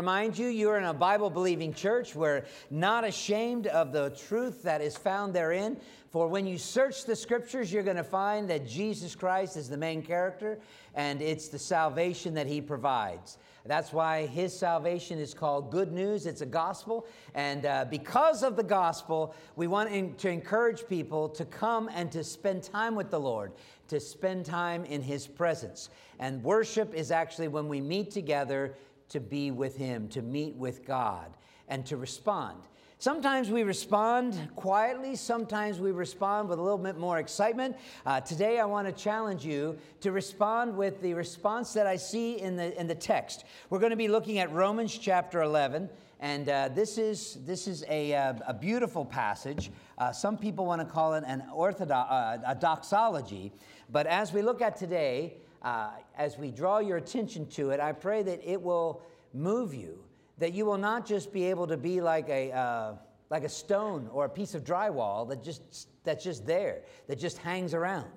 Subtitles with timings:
[0.00, 2.14] remind you, you're in a Bible believing church.
[2.14, 5.76] We're not ashamed of the truth that is found therein.
[6.08, 9.76] For when you search the scriptures, you're going to find that Jesus Christ is the
[9.76, 10.58] main character
[10.94, 13.36] and it's the salvation that he provides.
[13.66, 16.24] That's why his salvation is called good news.
[16.24, 17.06] It's a gospel.
[17.34, 22.10] And uh, because of the gospel, we want in, to encourage people to come and
[22.12, 23.52] to spend time with the Lord,
[23.88, 25.90] to spend time in his presence.
[26.18, 28.74] And worship is actually when we meet together
[29.10, 31.36] to be with him, to meet with God,
[31.68, 32.58] and to respond.
[32.98, 37.76] Sometimes we respond quietly, sometimes we respond with a little bit more excitement.
[38.04, 42.38] Uh, today, I want to challenge you to respond with the response that I see
[42.38, 43.44] in the, in the text.
[43.70, 45.88] We're going to be looking at Romans chapter 11.
[46.20, 49.70] And uh, this is, this is a, uh, a beautiful passage.
[49.96, 53.50] Uh, some people want to call it an orthodox, uh, a doxology.
[53.88, 57.92] But as we look at today, uh, as we draw your attention to it, I
[57.92, 60.04] pray that it will move you
[60.40, 62.94] that you will not just be able to be like a, uh,
[63.28, 67.38] like a stone or a piece of drywall that just, that's just there, that just
[67.38, 68.10] hangs around.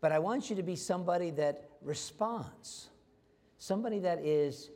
[0.00, 2.88] But I want you to be somebody that responds,
[3.58, 4.70] somebody that is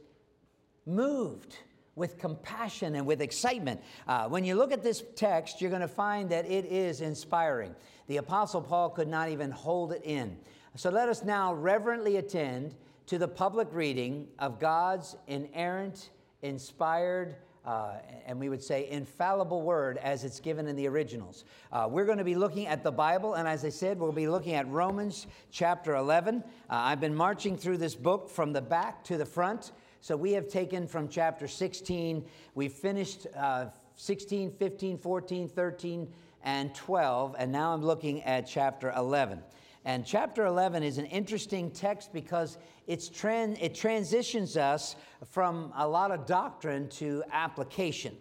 [0.84, 1.56] moved
[1.94, 3.80] with compassion and with excitement.
[4.08, 7.72] Uh, when you look at this text, you're going to find that it is inspiring.
[8.08, 10.36] The Apostle Paul could not even hold it in.
[10.76, 12.74] So let us now reverently attend
[13.06, 16.10] to the public reading of God's inerrant
[16.42, 21.44] inspired, uh, and we would say infallible word as it's given in the originals.
[21.70, 24.26] Uh, we're going to be looking at the Bible, and as I said, we'll be
[24.26, 26.42] looking at Romans chapter 11.
[26.42, 29.70] Uh, I've been marching through this book from the back to the front.
[30.00, 32.24] So we have taken from chapter 16,
[32.56, 38.92] we finished uh, 16, 15, 14, 13, and 12, and now I'm looking at chapter
[38.96, 39.40] 11.
[39.86, 44.96] And chapter 11 is an interesting text because it's tran- it transitions us
[45.30, 48.16] from a lot of doctrine to application.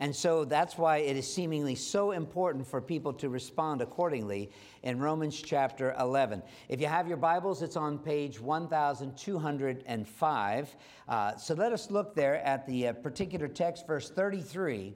[0.00, 4.48] And so that's why it is seemingly so important for people to respond accordingly
[4.84, 6.40] in Romans chapter 11.
[6.68, 10.76] If you have your Bibles, it's on page 1205.
[11.08, 14.94] Uh, so let us look there at the uh, particular text, verse 33.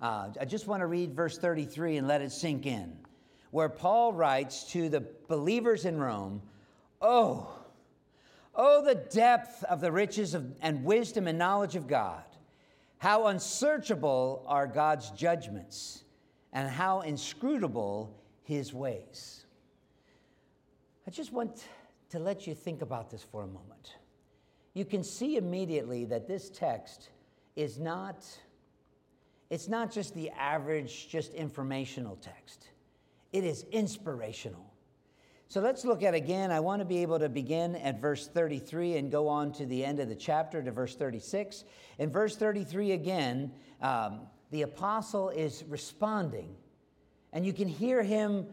[0.00, 2.96] Uh, I just want to read verse 33 and let it sink in
[3.54, 6.42] where Paul writes to the believers in Rome,
[7.00, 7.48] Oh,
[8.52, 12.24] oh, the depth of the riches of, and wisdom and knowledge of God.
[12.98, 16.02] How unsearchable are God's judgments,
[16.52, 19.46] and how inscrutable his ways.
[21.06, 21.62] I just want
[22.10, 23.94] to let you think about this for a moment.
[24.72, 27.10] You can see immediately that this text
[27.54, 28.26] is not
[29.48, 32.70] it's not just the average just informational text
[33.34, 34.64] it is inspirational.
[35.48, 36.52] So let's look at again.
[36.52, 39.84] I want to be able to begin at verse 33 and go on to the
[39.84, 41.64] end of the chapter to verse 36.
[41.98, 43.50] In verse 33 again,
[43.82, 44.20] um,
[44.52, 46.54] the apostle is responding.
[47.32, 48.46] And you can hear him,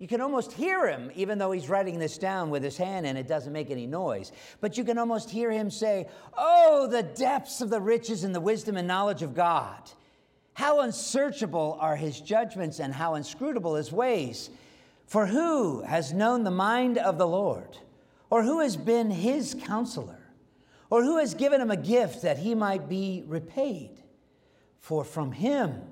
[0.00, 3.16] you can almost hear him, even though he's writing this down with his hand and
[3.16, 4.32] it doesn't make any noise.
[4.60, 8.40] But you can almost hear him say, Oh, the depths of the riches and the
[8.40, 9.92] wisdom and knowledge of God.
[10.54, 14.50] How unsearchable are his judgments and how inscrutable his ways.
[15.06, 17.76] For who has known the mind of the Lord?
[18.30, 20.20] Or who has been his counselor?
[20.90, 24.02] Or who has given him a gift that he might be repaid?
[24.78, 25.82] For from him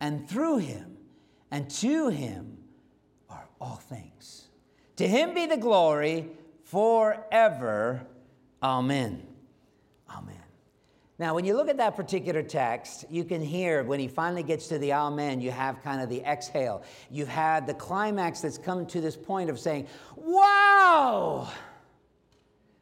[0.00, 0.96] and through him
[1.50, 2.58] and to him
[3.30, 4.48] are all things.
[4.96, 6.28] To him be the glory
[6.64, 8.06] forever.
[8.62, 9.26] Amen.
[10.10, 10.41] Amen.
[11.22, 14.66] Now, when you look at that particular text, you can hear when he finally gets
[14.66, 16.82] to the Amen, you have kind of the exhale.
[17.12, 21.48] You've had the climax that's come to this point of saying, Wow!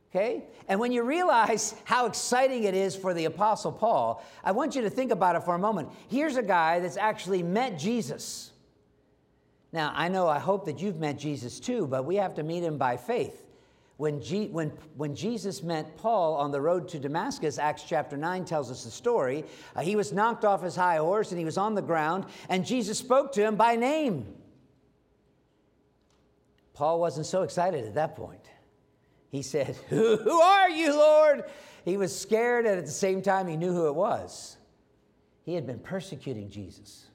[0.08, 0.44] Okay?
[0.68, 4.80] And when you realize how exciting it is for the Apostle Paul, I want you
[4.80, 5.90] to think about it for a moment.
[6.08, 8.52] Here's a guy that's actually met Jesus.
[9.70, 12.62] Now, I know, I hope that you've met Jesus too, but we have to meet
[12.62, 13.49] him by faith
[14.00, 18.46] when, G, when, when Jesus met Paul on the road to Damascus, Acts chapter 9
[18.46, 19.44] tells us the story.
[19.76, 22.64] Uh, he was knocked off his high horse and he was on the ground, and
[22.64, 24.26] Jesus spoke to him by name.
[26.72, 28.48] Paul wasn't so excited at that point.
[29.28, 31.44] He said, Who, who are you, Lord?
[31.84, 34.56] He was scared, and at the same time, he knew who it was.
[35.44, 37.09] He had been persecuting Jesus.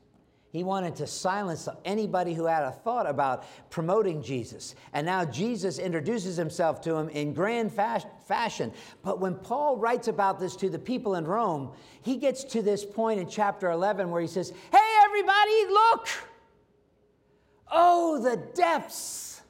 [0.56, 4.74] He wanted to silence anybody who had a thought about promoting Jesus.
[4.94, 8.72] And now Jesus introduces himself to him in grand fashion.
[9.04, 11.74] But when Paul writes about this to the people in Rome,
[12.04, 16.08] he gets to this point in chapter 11 where he says, Hey, everybody, look!
[17.70, 19.42] Oh, the depths!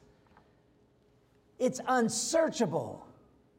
[1.60, 3.06] It's unsearchable,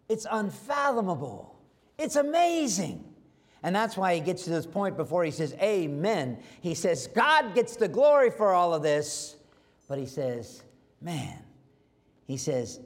[0.09, 1.55] it's unfathomable,
[1.97, 3.06] it's amazing.
[3.63, 6.39] And that's why he gets to this point before he says, Amen.
[6.61, 9.35] He says, God gets the glory for all of this.
[9.87, 10.63] But he says,
[11.01, 11.39] Man,
[12.25, 12.79] he says,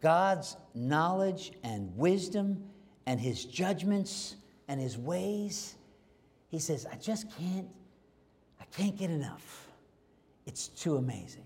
[0.00, 2.64] God's knowledge and wisdom
[3.06, 4.36] and his judgments
[4.68, 5.76] and his ways,
[6.48, 7.68] he says, I just can't,
[8.60, 9.68] I can't get enough.
[10.46, 11.44] It's too amazing.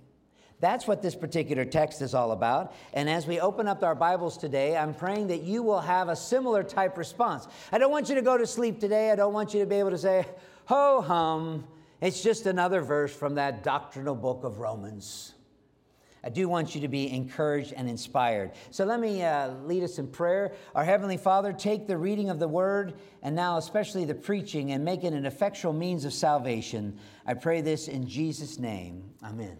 [0.61, 2.75] That's what this particular text is all about.
[2.93, 6.17] And as we open up our Bibles today, I'm praying that you will have a
[6.17, 7.47] similar type response.
[7.71, 9.13] I don't want you to go to sleep today.
[9.13, 10.27] I don't want you to be able to say,
[10.65, 11.65] ho hum,
[12.01, 15.35] it's just another verse from that doctrinal book of Romans.
[16.25, 18.51] I do want you to be encouraged and inspired.
[18.73, 20.55] So let me uh, lead us in prayer.
[20.75, 24.85] Our Heavenly Father, take the reading of the Word and now especially the preaching and
[24.85, 26.99] make it an effectual means of salvation.
[27.25, 29.05] I pray this in Jesus' name.
[29.23, 29.57] Amen.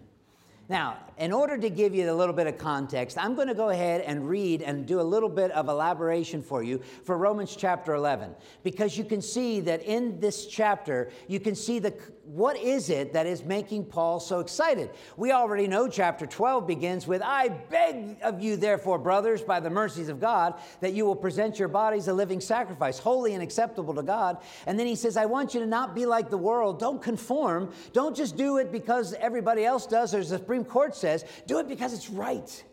[0.69, 3.71] Now, in order to give you a little bit of context, I'm going to go
[3.71, 7.95] ahead and read and do a little bit of elaboration for you for Romans chapter
[7.95, 11.95] 11, because you can see that in this chapter, you can see the
[12.29, 14.91] what is it that is making Paul so excited?
[15.17, 19.71] We already know chapter 12 begins with, I beg of you, therefore, brothers, by the
[19.71, 23.95] mercies of God, that you will present your bodies a living sacrifice, holy and acceptable
[23.95, 24.39] to God.
[24.67, 26.79] And then he says, I want you to not be like the world.
[26.79, 27.73] Don't conform.
[27.95, 31.61] Don't just do it because everybody else does, or as the Supreme Court says, do
[31.61, 32.65] it because it's right.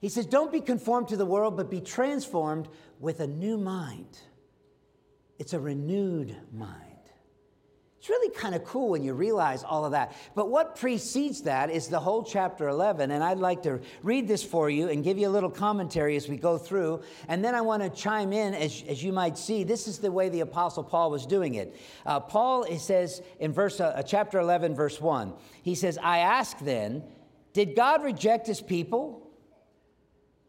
[0.00, 4.18] He says, Don't be conformed to the world, but be transformed with a new mind.
[5.38, 6.91] It's a renewed mind.
[8.02, 10.16] It's really kind of cool when you realize all of that.
[10.34, 13.12] But what precedes that is the whole chapter 11.
[13.12, 16.28] And I'd like to read this for you and give you a little commentary as
[16.28, 17.02] we go through.
[17.28, 20.10] And then I want to chime in, as, as you might see, this is the
[20.10, 21.76] way the Apostle Paul was doing it.
[22.04, 25.32] Uh, Paul it says in verse, uh, chapter 11, verse 1,
[25.62, 27.04] he says, I ask then,
[27.52, 29.30] did God reject his people?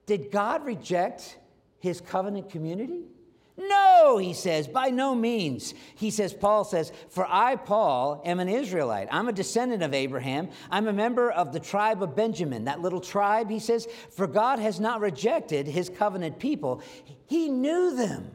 [0.08, 1.38] Did God reject
[1.78, 3.04] his covenant community?
[3.56, 5.76] No, he says, by no means.
[5.96, 9.08] He says, Paul says, For I, Paul, am an Israelite.
[9.12, 10.50] I'm a descendant of Abraham.
[10.72, 12.66] I'm a member of the tribe of Benjamin.
[12.66, 16.82] That little tribe, he says, For God has not rejected his covenant people.
[17.28, 18.32] He knew them.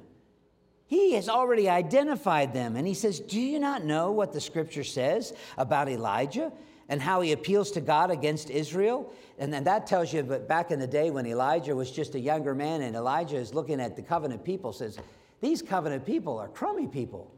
[0.87, 2.77] He has already identified them.
[2.77, 6.53] And he says, Do you not know what the scripture says about Elijah?
[6.89, 9.13] And how he appeals to God against Israel.
[9.39, 12.21] And then that tells you that back in the day when Elijah was just a
[12.21, 14.99] younger man and Elijah is looking at the covenant people, says,
[15.41, 17.33] These covenant people are crummy people.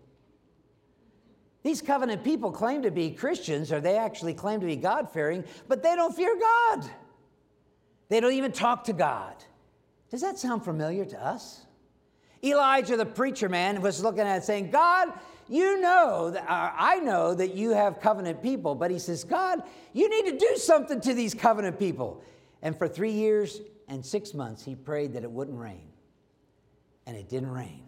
[1.62, 5.44] These covenant people claim to be Christians, or they actually claim to be God fearing,
[5.68, 6.88] but they don't fear God.
[8.08, 9.34] They don't even talk to God.
[10.10, 11.66] Does that sound familiar to us?
[12.42, 15.12] Elijah, the preacher man, was looking at it saying, God,
[15.50, 19.62] you know, that, uh, I know that you have covenant people, but he says, God,
[19.92, 22.22] you need to do something to these covenant people.
[22.62, 25.88] And for three years and six months, he prayed that it wouldn't rain.
[27.04, 27.82] And it didn't rain.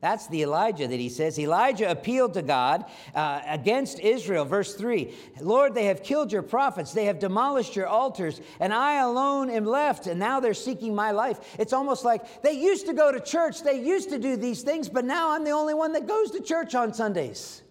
[0.00, 1.40] That's the Elijah that he says.
[1.40, 2.84] Elijah appealed to God
[3.16, 4.44] uh, against Israel.
[4.44, 9.00] Verse 3 Lord, they have killed your prophets, they have demolished your altars, and I
[9.00, 11.56] alone am left, and now they're seeking my life.
[11.58, 14.88] It's almost like they used to go to church, they used to do these things,
[14.88, 17.62] but now I'm the only one that goes to church on Sundays.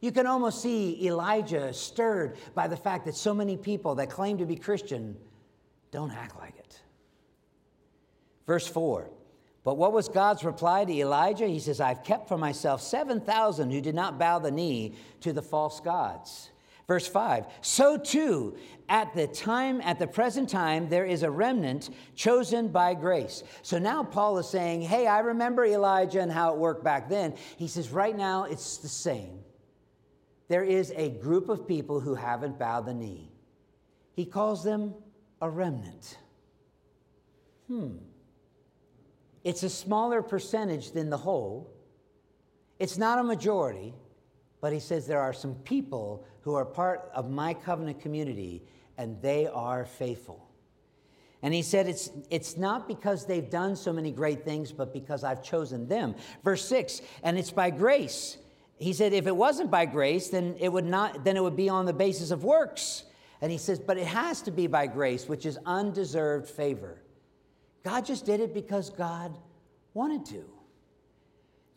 [0.00, 4.38] You can almost see Elijah stirred by the fact that so many people that claim
[4.38, 5.16] to be Christian
[5.90, 6.80] don't act like it.
[8.46, 9.08] Verse 4
[9.68, 11.46] but what was God's reply to Elijah?
[11.46, 15.42] He says, I've kept for myself 7,000 who did not bow the knee to the
[15.42, 16.48] false gods.
[16.86, 18.56] Verse 5 So too,
[18.88, 23.42] at the time, at the present time, there is a remnant chosen by grace.
[23.60, 27.34] So now Paul is saying, Hey, I remember Elijah and how it worked back then.
[27.58, 29.40] He says, Right now, it's the same.
[30.48, 33.30] There is a group of people who haven't bowed the knee.
[34.14, 34.94] He calls them
[35.42, 36.16] a remnant.
[37.66, 37.98] Hmm.
[39.48, 41.72] It's a smaller percentage than the whole.
[42.78, 43.94] It's not a majority,
[44.60, 48.62] but he says there are some people who are part of my covenant community
[48.98, 50.46] and they are faithful.
[51.40, 55.24] And he said, it's, it's not because they've done so many great things, but because
[55.24, 56.14] I've chosen them.
[56.44, 58.36] Verse 6, and it's by grace.
[58.76, 61.70] He said, if it wasn't by grace, then it would not, then it would be
[61.70, 63.04] on the basis of works.
[63.40, 66.98] And he says, but it has to be by grace, which is undeserved favor.
[67.88, 69.34] God just did it because God
[69.94, 70.44] wanted to.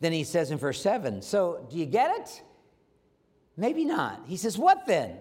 [0.00, 2.42] Then he says in verse 7 So, do you get it?
[3.56, 4.20] Maybe not.
[4.26, 5.16] He says, What then?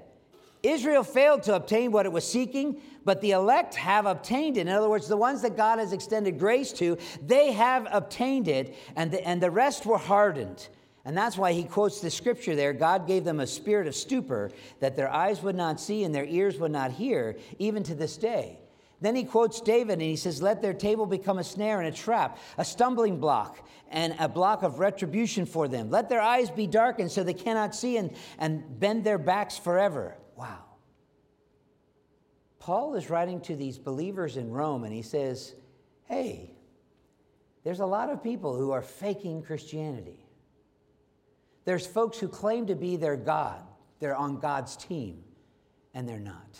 [0.64, 4.68] Israel failed to obtain what it was seeking, but the elect have obtained it.
[4.68, 8.76] In other words, the ones that God has extended grace to, they have obtained it,
[8.98, 10.68] and the, and the rest were hardened.
[11.06, 14.52] And that's why he quotes the scripture there God gave them a spirit of stupor
[14.82, 18.18] that their eyes would not see and their ears would not hear, even to this
[18.18, 18.58] day.
[19.02, 21.98] Then he quotes David and he says, Let their table become a snare and a
[21.98, 25.90] trap, a stumbling block, and a block of retribution for them.
[25.90, 30.16] Let their eyes be darkened so they cannot see and, and bend their backs forever.
[30.38, 30.66] Wow.
[32.60, 35.56] Paul is writing to these believers in Rome and he says,
[36.06, 36.52] Hey,
[37.64, 40.26] there's a lot of people who are faking Christianity.
[41.66, 43.62] There's folks who claim to be their God,
[44.00, 45.24] they're on God's team,
[45.94, 46.60] and they're not.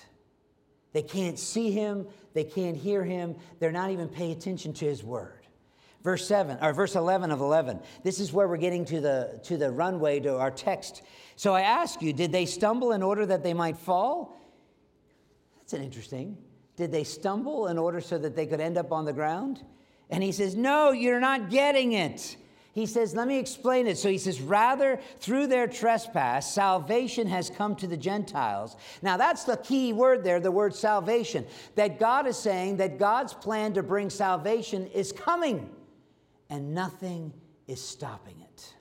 [0.94, 5.04] They can't see him, they can't hear him, they're not even paying attention to his
[5.04, 5.42] word.
[6.04, 7.80] Verse 7 or verse 11 of 11.
[8.04, 11.04] This is where we're getting to the to the runway to our text.
[11.36, 14.36] So I ask you, did they stumble in order that they might fall?
[15.60, 16.38] That's an interesting.
[16.76, 19.64] Did they stumble in order so that they could end up on the ground?
[20.10, 22.36] And he says, No, you're not getting it.
[22.74, 23.98] He says, Let me explain it.
[23.98, 28.78] So he says, Rather, through their trespass, salvation has come to the Gentiles.
[29.02, 31.46] Now, that's the key word there, the word salvation.
[31.76, 35.70] That God is saying that God's plan to bring salvation is coming,
[36.50, 37.34] and nothing
[37.68, 38.74] is stopping it.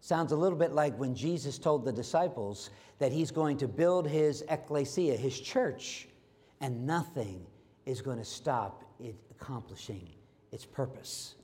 [0.00, 4.06] Sounds a little bit like when Jesus told the disciples that he's going to build
[4.06, 6.08] his ecclesia, his church,
[6.60, 7.46] and nothing
[7.86, 10.06] is going to stop it accomplishing
[10.52, 11.36] its purpose.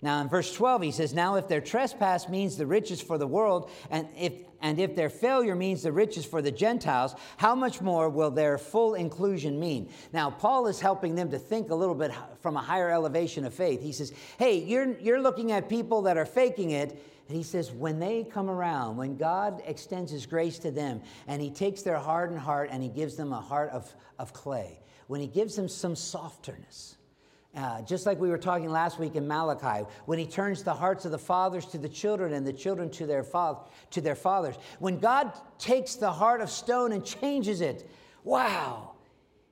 [0.00, 3.26] Now, in verse 12, he says, Now if their trespass means the riches for the
[3.26, 7.80] world, and if, and if their failure means the riches for the Gentiles, how much
[7.80, 9.88] more will their full inclusion mean?
[10.12, 13.52] Now, Paul is helping them to think a little bit from a higher elevation of
[13.52, 13.82] faith.
[13.82, 17.02] He says, Hey, you're, you're looking at people that are faking it.
[17.26, 21.42] And he says, when they come around, when God extends his grace to them, and
[21.42, 25.20] he takes their hardened heart and he gives them a heart of, of clay, when
[25.20, 26.97] he gives them some softness,
[27.56, 31.04] uh, just like we were talking last week in Malachi, when he turns the hearts
[31.04, 33.58] of the fathers to the children and the children to their, fa-
[33.90, 34.56] to their fathers.
[34.78, 37.88] When God takes the heart of stone and changes it,
[38.22, 38.92] wow,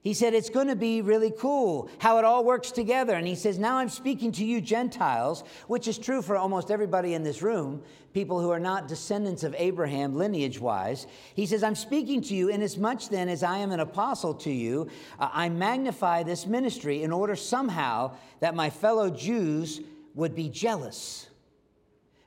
[0.06, 3.14] he said, It's going to be really cool how it all works together.
[3.14, 7.14] And he says, Now I'm speaking to you, Gentiles, which is true for almost everybody
[7.14, 7.82] in this room,
[8.14, 11.08] people who are not descendants of Abraham lineage wise.
[11.34, 14.88] He says, I'm speaking to you, inasmuch then as I am an apostle to you,
[15.18, 19.80] uh, I magnify this ministry in order somehow that my fellow Jews
[20.14, 21.26] would be jealous.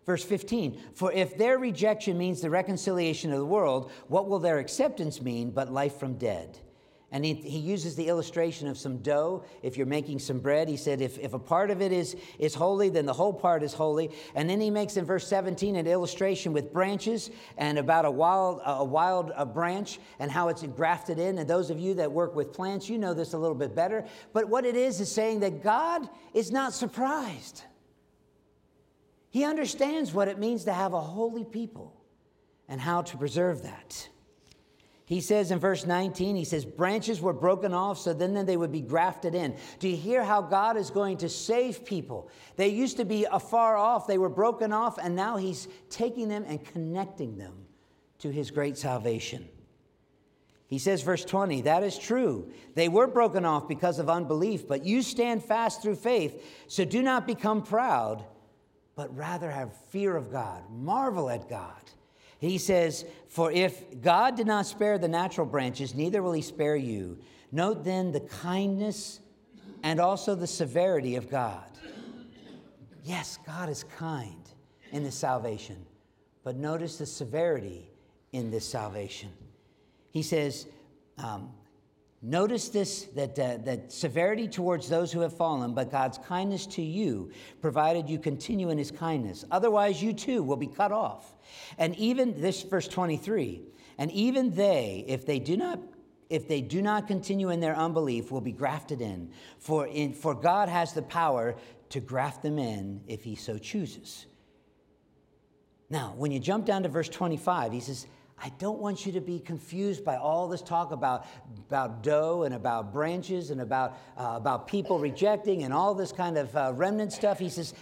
[0.05, 4.59] Verse 15, for if their rejection means the reconciliation of the world, what will their
[4.59, 6.59] acceptance mean but life from dead?
[7.11, 9.43] And he, he, uses the illustration of some dough.
[9.63, 12.53] If you're making some bread, he said, if, if a part of it is, is
[12.53, 14.11] holy, then the whole part is holy.
[14.35, 18.61] And then he makes in verse 17 an illustration with branches and about a wild,
[18.63, 21.39] a wild a branch and how it's grafted in.
[21.39, 24.05] And those of you that work with plants, you know this a little bit better.
[24.31, 27.63] But what it is is saying that God is not surprised.
[29.31, 31.95] He understands what it means to have a holy people
[32.67, 34.09] and how to preserve that.
[35.09, 38.57] He says in verse 19, he says, branches were broken off so then, then they
[38.57, 39.55] would be grafted in.
[39.79, 42.29] Do you hear how God is going to save people?
[42.57, 46.45] They used to be afar off, they were broken off, and now he's taking them
[46.47, 47.55] and connecting them
[48.19, 49.49] to his great salvation.
[50.67, 52.51] He says, verse 20, that is true.
[52.75, 56.45] They were broken off because of unbelief, but you stand fast through faith.
[56.67, 58.25] So do not become proud,
[58.95, 60.61] but rather have fear of God.
[60.69, 61.81] Marvel at God
[62.39, 66.75] he says, For if God did not spare the natural branches, neither will he spare
[66.75, 67.17] you.
[67.51, 69.19] Note then the kindness
[69.84, 71.65] and also the severity of God.
[73.03, 74.50] Yes, God is kind
[74.91, 75.86] in this salvation,
[76.43, 77.89] but notice the severity
[78.31, 79.31] in this salvation.
[80.12, 80.67] He says,
[81.17, 81.51] um,
[82.21, 86.81] Notice this that, uh, that severity towards those who have fallen, but God's kindness to
[86.81, 89.45] you, provided you continue in his kindness.
[89.51, 91.35] Otherwise, you too will be cut off.
[91.77, 93.61] And even this, verse 23,
[93.97, 95.79] and even they, if they do not
[96.29, 99.31] if they do not continue in their unbelief, will be grafted in.
[99.57, 101.55] For, in, for God has the power
[101.89, 104.27] to graft them in if he so chooses.
[105.89, 108.05] Now, when you jump down to verse 25, he says,
[108.41, 111.25] I don't want you to be confused by all this talk about,
[111.67, 116.38] about dough and about branches and about, uh, about people rejecting and all this kind
[116.38, 117.38] of uh, remnant stuff.
[117.38, 117.74] He says,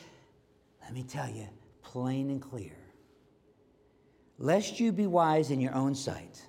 [0.81, 1.47] Let me tell you,
[1.83, 2.75] plain and clear.
[4.39, 6.41] Lest you be wise in your own sight,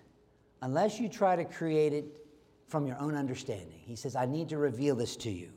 [0.63, 2.05] unless you try to create it
[2.67, 3.81] from your own understanding.
[3.85, 5.51] He says, I need to reveal this to you.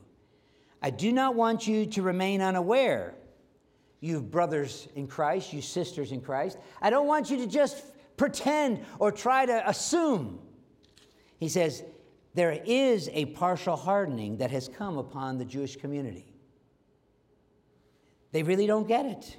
[0.82, 3.14] I do not want you to remain unaware,
[4.00, 6.58] you brothers in Christ, you sisters in Christ.
[6.80, 7.84] I don't want you to just
[8.22, 10.38] pretend or try to assume.
[11.38, 11.82] He says,
[12.34, 16.32] there is a partial hardening that has come upon the Jewish community.
[18.30, 19.36] They really don't get it.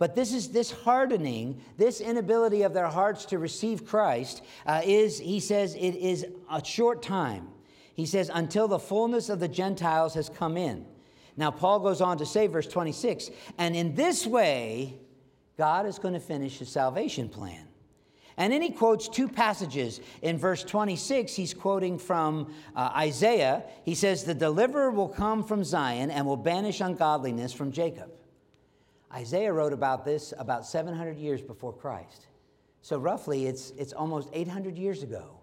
[0.00, 5.20] But this is this hardening, this inability of their hearts to receive Christ, uh, is,
[5.20, 7.50] he says, it is a short time.
[7.94, 10.86] He says, until the fullness of the Gentiles has come in.
[11.36, 14.98] Now, Paul goes on to say, verse 26, and in this way,
[15.56, 17.68] God is going to finish his salvation plan.
[18.36, 20.00] And then he quotes two passages.
[20.22, 23.64] In verse 26, he's quoting from uh, Isaiah.
[23.84, 28.10] He says, The deliverer will come from Zion and will banish ungodliness from Jacob.
[29.12, 32.26] Isaiah wrote about this about 700 years before Christ.
[32.80, 35.38] So, roughly, it's, it's almost 800 years ago.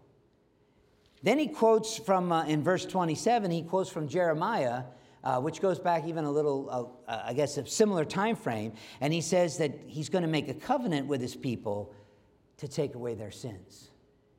[1.21, 4.83] Then he quotes from, uh, in verse 27, he quotes from Jeremiah,
[5.23, 6.69] uh, which goes back even a little,
[7.07, 8.73] uh, uh I guess, a similar time frame.
[9.01, 11.93] And he says that he's going to make a covenant with his people
[12.59, 13.89] to take away their sins.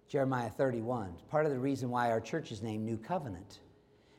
[0.09, 1.15] Jeremiah 31.
[1.29, 3.61] Part of the reason why our church is named New Covenant,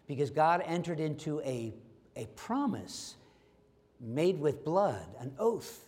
[0.07, 1.73] because God entered into a,
[2.15, 3.15] a promise
[3.99, 5.85] made with blood, an oath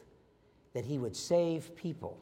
[0.73, 2.19] that he would save people.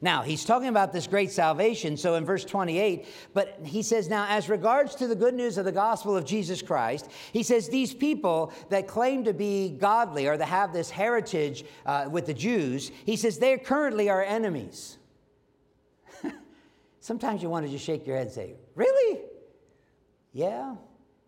[0.00, 1.96] Now, he's talking about this great salvation.
[1.96, 5.64] So in verse 28, but he says, Now, as regards to the good news of
[5.64, 10.36] the gospel of Jesus Christ, he says, These people that claim to be godly or
[10.36, 14.98] that have this heritage uh, with the Jews, he says, they currently are enemies.
[17.02, 19.22] Sometimes you want to just shake your head and say, Really?
[20.32, 20.76] Yeah,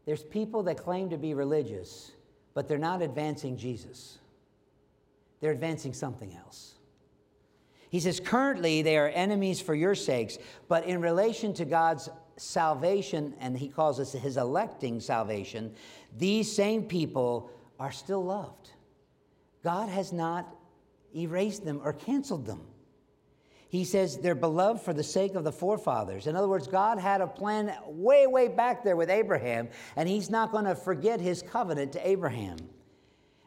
[0.07, 2.13] there's people that claim to be religious,
[2.55, 4.19] but they're not advancing Jesus.
[5.41, 6.75] They're advancing something else.
[7.91, 10.39] He says, Currently, they are enemies for your sakes,
[10.69, 15.75] but in relation to God's salvation, and he calls us his electing salvation,
[16.17, 17.51] these same people
[17.81, 18.71] are still loved.
[19.65, 20.55] God has not
[21.17, 22.61] erased them or canceled them
[23.75, 26.29] he says they're beloved for the sake of the forefathers.
[26.29, 30.31] In other words, God had a plan way, way back there with Abraham, and he's
[30.31, 32.57] not going to forget his covenant to Abraham.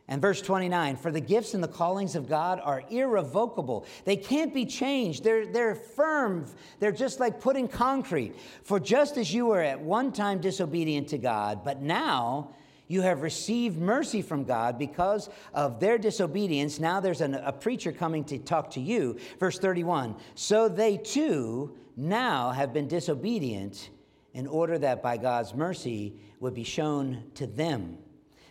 [0.09, 3.85] And verse 29 For the gifts and the callings of God are irrevocable.
[4.03, 5.23] They can't be changed.
[5.23, 6.45] They're, they're firm.
[6.79, 8.35] They're just like putting concrete.
[8.63, 12.53] For just as you were at one time disobedient to God, but now
[12.87, 16.79] you have received mercy from God because of their disobedience.
[16.79, 19.17] Now there's an, a preacher coming to talk to you.
[19.39, 23.89] Verse 31 So they too now have been disobedient
[24.33, 27.97] in order that by God's mercy would be shown to them.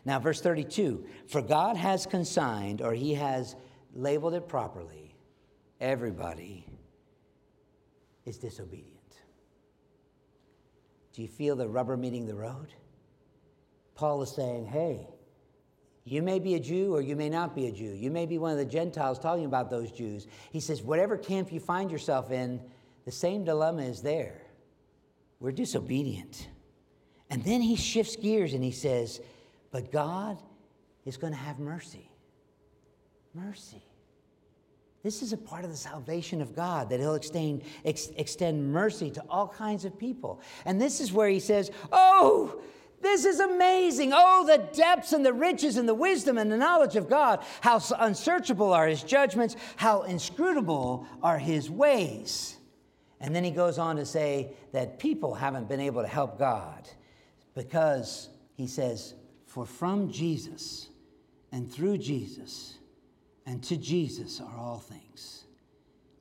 [0.05, 3.57] Now, verse 32 For God has consigned, or he has
[3.95, 5.17] labeled it properly,
[5.81, 6.67] everybody
[8.25, 8.93] is disobedient.
[11.13, 12.69] Do you feel the rubber meeting the road?
[13.97, 15.09] Paul is saying, hey,
[16.05, 17.93] you may be a Jew or you may not be a Jew.
[17.93, 20.27] You may be one of the Gentiles talking about those Jews.
[20.53, 22.61] He says, whatever camp you find yourself in,
[23.05, 24.43] the same dilemma is there.
[25.41, 26.49] We're disobedient.
[27.29, 29.21] And then he shifts gears and he says,
[29.73, 30.39] but God
[31.05, 32.11] is going to have mercy.
[33.35, 33.83] Mercy.
[35.03, 39.09] This is a part of the salvation of God, that He'll extend, ex- extend mercy
[39.13, 40.41] to all kinds of people.
[40.65, 42.61] And this is where He says, Oh,
[43.03, 44.13] this is amazing.
[44.15, 47.45] Oh, the depths and the riches and the wisdom and the knowledge of God.
[47.61, 52.57] How unsearchable are his judgments, how inscrutable are his ways.
[53.21, 56.89] And then he goes on to say that people haven't been able to help God
[57.55, 59.15] because he says,
[59.47, 60.89] For from Jesus
[61.53, 62.79] and through Jesus
[63.47, 65.45] and to Jesus are all things.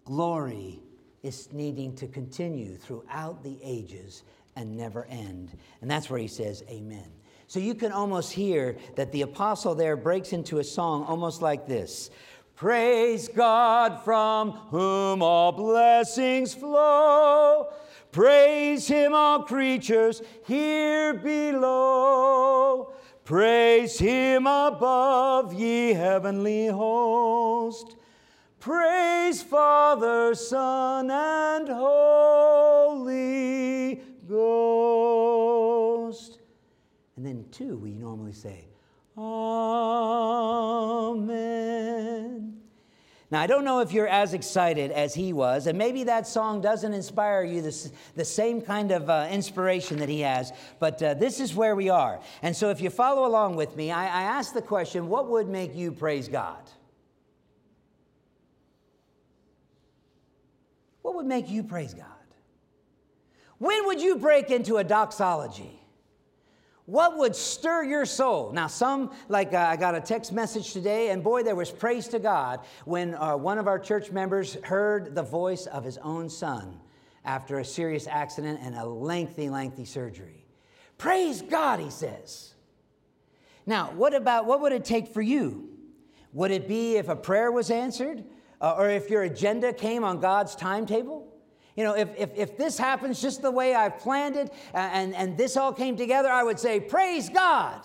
[0.05, 0.79] Glory
[1.23, 4.23] is needing to continue throughout the ages
[4.55, 5.57] and never end.
[5.81, 7.09] And that's where he says, Amen.
[7.47, 11.67] So you can almost hear that the apostle there breaks into a song almost like
[11.67, 12.09] this
[12.55, 17.67] Praise God from whom all blessings flow.
[18.11, 22.93] Praise him, all creatures here below.
[23.25, 27.97] Praise him above, ye heavenly host.
[28.59, 33.25] Praise Father, Son, and Holy
[34.27, 36.05] Ghost.
[37.15, 38.67] And then, two, we normally say,
[39.17, 39.55] Amen.
[43.31, 46.61] Now, I don't know if you're as excited as he was, and maybe that song
[46.61, 51.15] doesn't inspire you the, the same kind of uh, inspiration that he has, but uh,
[51.15, 52.19] this is where we are.
[52.43, 55.47] And so, if you follow along with me, I, I ask the question what would
[55.47, 56.69] make you praise God?
[61.01, 62.14] What would make you praise God?
[63.57, 65.79] When would you break into a doxology?
[66.85, 68.51] What would stir your soul?
[68.51, 72.07] Now, some, like uh, I got a text message today, and boy, there was praise
[72.09, 76.29] to God when uh, one of our church members heard the voice of his own
[76.29, 76.79] son
[77.23, 80.45] after a serious accident and a lengthy, lengthy surgery.
[80.99, 82.53] Praise God, he says.
[83.65, 85.69] Now, what about what would it take for you?
[86.33, 88.23] Would it be if a prayer was answered
[88.61, 91.24] uh, or if your agenda came on God's timetable?
[91.75, 95.38] You know, if, if, if this happens just the way I've planned it and, and
[95.38, 97.81] this all came together, I would say, Praise God.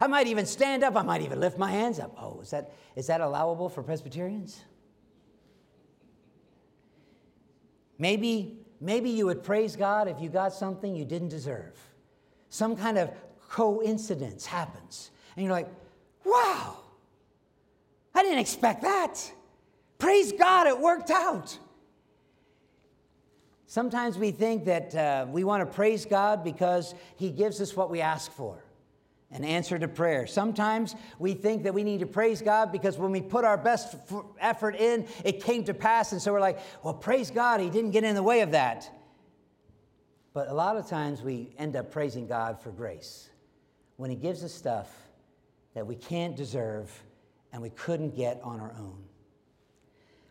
[0.00, 0.96] I might even stand up.
[0.96, 2.16] I might even lift my hands up.
[2.18, 4.62] Oh, is that, is that allowable for Presbyterians?
[7.98, 11.76] Maybe, maybe you would praise God if you got something you didn't deserve.
[12.48, 13.10] Some kind of
[13.50, 15.10] coincidence happens.
[15.36, 15.68] And you're like,
[16.24, 16.78] wow,
[18.14, 19.30] I didn't expect that.
[19.98, 21.58] Praise God, it worked out.
[23.70, 27.88] Sometimes we think that uh, we want to praise God because He gives us what
[27.88, 28.64] we ask for
[29.30, 30.26] an answer to prayer.
[30.26, 33.94] Sometimes we think that we need to praise God because when we put our best
[33.94, 36.10] f- effort in, it came to pass.
[36.10, 38.90] And so we're like, well, praise God, He didn't get in the way of that.
[40.32, 43.30] But a lot of times we end up praising God for grace
[43.98, 44.92] when He gives us stuff
[45.74, 46.90] that we can't deserve
[47.52, 48.98] and we couldn't get on our own.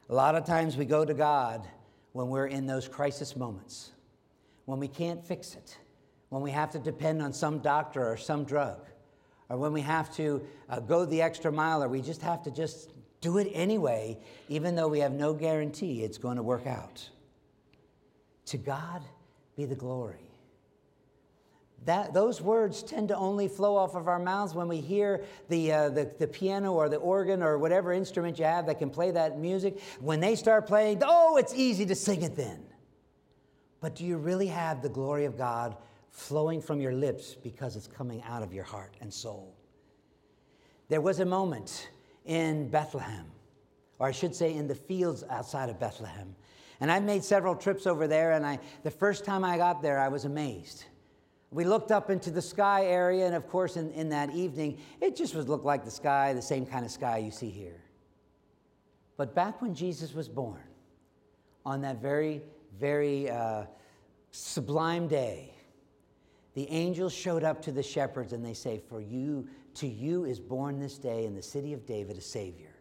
[0.09, 1.65] A lot of times we go to God
[2.13, 3.91] when we're in those crisis moments,
[4.65, 5.77] when we can't fix it
[6.29, 8.79] when we have to depend on some doctor or some drug,
[9.49, 12.51] or when we have to uh, go the extra mile, or we just have to
[12.51, 14.17] just do it anyway,
[14.47, 17.07] even though we have no guarantee it's going to work out.
[18.45, 19.01] To God
[19.55, 20.28] be the glory.
[21.85, 25.71] That, those words tend to only flow off of our mouths when we hear the,
[25.71, 29.11] uh, the, the, piano or the organ or whatever instrument you have that can play
[29.11, 29.79] that music.
[29.99, 32.63] When they start playing, oh, it's easy to sing it then.
[33.81, 35.77] But do you really have the glory of God
[36.11, 39.55] flowing from your lips because it's coming out of your heart and soul.
[40.89, 41.89] There was a moment
[42.25, 43.25] in Bethlehem,
[43.99, 46.35] or I should say in the fields outside of Bethlehem.
[46.81, 49.99] And I made several trips over there, and I, the first time I got there,
[49.99, 50.85] I was amazed.
[51.51, 55.15] We looked up into the sky area, and of course, in, in that evening, it
[55.15, 57.81] just was looked like the sky, the same kind of sky you see here.
[59.17, 60.61] But back when Jesus was born,
[61.65, 62.41] on that very,
[62.79, 63.65] very uh,
[64.31, 65.53] sublime day,
[66.53, 70.39] the angels showed up to the shepherds and they say, For you, to you is
[70.39, 72.75] born this day in the city of David a Savior.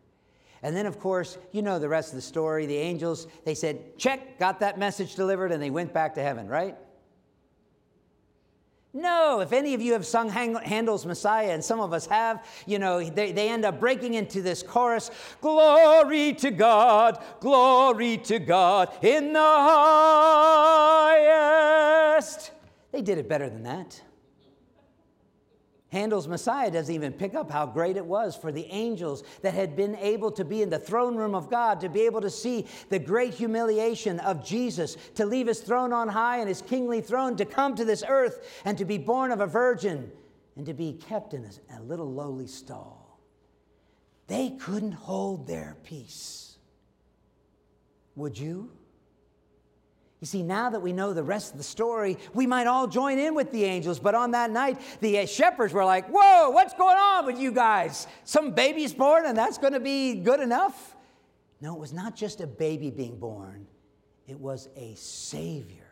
[0.63, 2.67] And then, of course, you know the rest of the story.
[2.67, 6.49] The angels, they said, Check, got that message delivered, and they went back to heaven,
[6.49, 6.77] right?
[8.95, 12.79] No, if any of you have sung Handel's Messiah, and some of us have, you
[12.79, 15.11] know, they, they end up breaking into this chorus
[15.43, 19.41] Glory to God, glory to God in the
[22.19, 22.53] highest.
[22.91, 24.01] They did it better than that.
[25.91, 29.75] Handel's Messiah doesn't even pick up how great it was for the angels that had
[29.75, 32.67] been able to be in the throne room of God, to be able to see
[32.91, 37.37] the great humiliation of Jesus, to leave his throne on high and his kingly throne,
[37.37, 40.13] to come to this earth and to be born of a virgin
[40.57, 43.19] and to be kept in a little lowly stall.
[44.27, 46.59] They couldn't hold their peace.
[48.15, 48.73] Would you?
[50.21, 53.19] You see, now that we know the rest of the story, we might all join
[53.19, 54.01] in with the angels.
[54.01, 58.07] But on that night, the shepherds were like, Whoa, what's going on with you guys?
[58.25, 60.97] Some baby's born and that's going to be good enough?
[61.61, 63.67] No, it was not just a baby being born,
[64.27, 65.88] it was a Savior.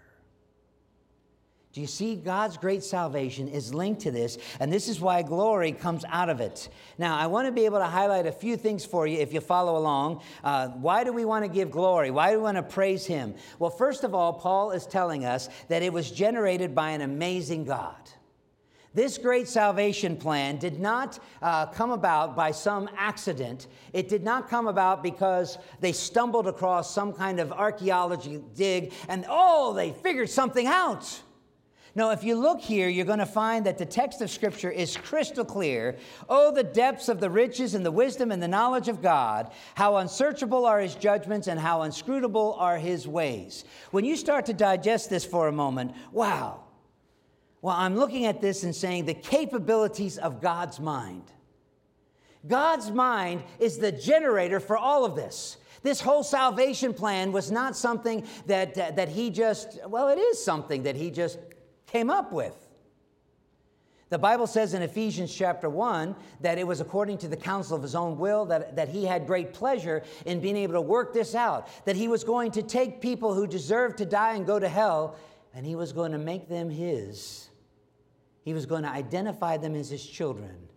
[1.77, 5.73] Do you see God's great salvation is linked to this, and this is why glory
[5.73, 6.71] comes out of it.
[6.97, 9.43] Now, I want to be able to highlight a few things for you if you
[9.43, 10.23] follow along.
[10.43, 12.11] Uh, why do we want to give glory?
[12.11, 13.35] Why do we want to praise Him?
[13.59, 17.67] Well, first of all, Paul is telling us that it was generated by an amazing
[17.67, 18.09] God.
[18.95, 23.67] This great salvation plan did not uh, come about by some accident.
[23.93, 29.27] It did not come about because they stumbled across some kind of archaeology dig and,
[29.29, 31.21] oh, they figured something out.
[31.97, 34.99] No, if you look here, you're going to find that the text of Scripture is
[34.99, 35.97] crystal clear.
[36.29, 39.51] Oh, the depths of the riches and the wisdom and the knowledge of God.
[39.75, 43.65] How unsearchable are his judgments and how inscrutable are his ways.
[43.93, 46.65] When you start to digest this for a moment, wow.
[47.63, 51.25] Well, I'm looking at this and saying the capabilities of God's mind.
[52.47, 55.57] God's mind is the generator for all of this.
[55.83, 60.45] This whole salvation plan was not something that, uh, that he just, well, it is
[60.45, 61.39] something that he just
[61.97, 62.55] came up with.
[64.11, 67.83] The Bible says in Ephesians chapter 1 that it was according to the counsel of
[67.83, 71.35] his own will that, that he had great pleasure in being able to work this
[71.35, 74.69] out, that he was going to take people who deserved to die and go to
[74.69, 75.17] hell,
[75.55, 77.49] and he was going to make them his.
[78.43, 80.69] He was going to identify them as his children,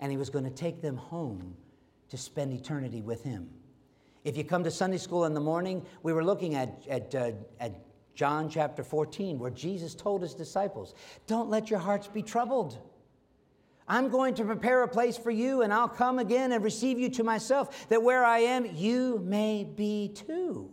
[0.00, 1.56] and he was going to take them home
[2.08, 3.48] to spend eternity with him.
[4.24, 7.30] If you come to Sunday school in the morning, we were looking at, at, uh,
[7.60, 7.83] at
[8.14, 10.94] John chapter 14, where Jesus told his disciples,
[11.26, 12.78] Don't let your hearts be troubled.
[13.86, 17.10] I'm going to prepare a place for you, and I'll come again and receive you
[17.10, 20.72] to myself, that where I am, you may be too.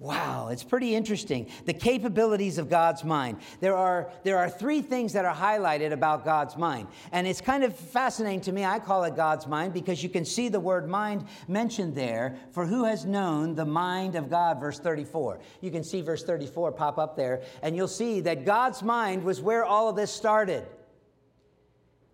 [0.00, 1.46] Wow, it's pretty interesting.
[1.66, 3.36] The capabilities of God's mind.
[3.60, 6.88] There are, there are three things that are highlighted about God's mind.
[7.12, 8.64] And it's kind of fascinating to me.
[8.64, 12.38] I call it God's mind because you can see the word mind mentioned there.
[12.52, 15.38] For who has known the mind of God, verse 34.
[15.60, 19.42] You can see verse 34 pop up there, and you'll see that God's mind was
[19.42, 20.66] where all of this started.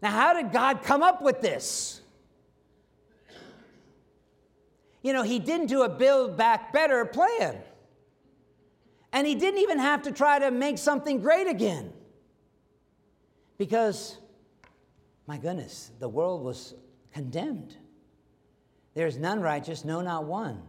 [0.03, 2.01] Now, how did God come up with this?
[5.03, 7.62] You know, He didn't do a build back better plan.
[9.16, 11.90] And he didn't even have to try to make something great again.
[13.57, 14.18] Because,
[15.26, 16.74] my goodness, the world was
[17.14, 17.74] condemned.
[18.92, 20.61] There's none righteous, no, not one.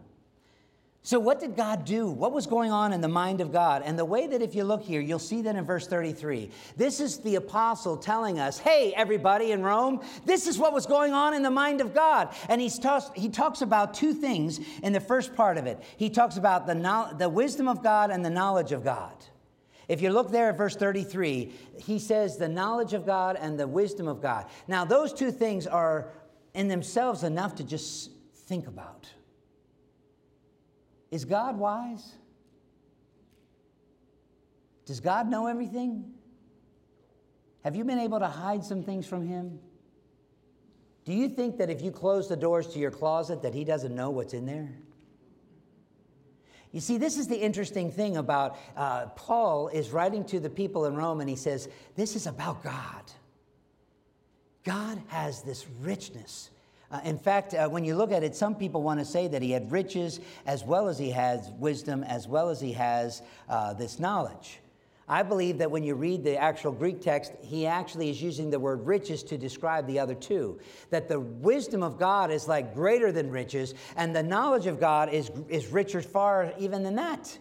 [1.08, 2.06] So, what did God do?
[2.06, 3.80] What was going on in the mind of God?
[3.82, 6.50] And the way that, if you look here, you'll see that in verse 33.
[6.76, 11.14] This is the apostle telling us, hey, everybody in Rome, this is what was going
[11.14, 12.34] on in the mind of God.
[12.50, 12.78] And he's
[13.14, 15.82] he talks about two things in the first part of it.
[15.96, 19.14] He talks about the, the wisdom of God and the knowledge of God.
[19.88, 23.66] If you look there at verse 33, he says the knowledge of God and the
[23.66, 24.44] wisdom of God.
[24.66, 26.10] Now, those two things are
[26.52, 28.10] in themselves enough to just
[28.46, 29.08] think about.
[31.10, 32.14] Is God wise?
[34.84, 36.12] Does God know everything?
[37.64, 39.58] Have you been able to hide some things from Him?
[41.04, 43.94] Do you think that if you close the doors to your closet that He doesn't
[43.94, 44.74] know what's in there?
[46.72, 50.84] You see, this is the interesting thing about uh, Paul is writing to the people
[50.84, 53.02] in Rome, and he says, This is about God.
[54.64, 56.50] God has this richness
[56.90, 59.42] uh, in fact, uh, when you look at it, some people want to say that
[59.42, 63.74] he had riches as well as he has wisdom, as well as he has uh,
[63.74, 64.60] this knowledge.
[65.10, 68.58] I believe that when you read the actual Greek text, he actually is using the
[68.58, 70.60] word riches to describe the other two.
[70.90, 75.12] That the wisdom of God is like greater than riches, and the knowledge of God
[75.12, 77.38] is, is richer far even than that.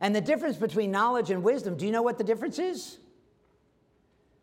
[0.00, 2.98] And the difference between knowledge and wisdom, do you know what the difference is?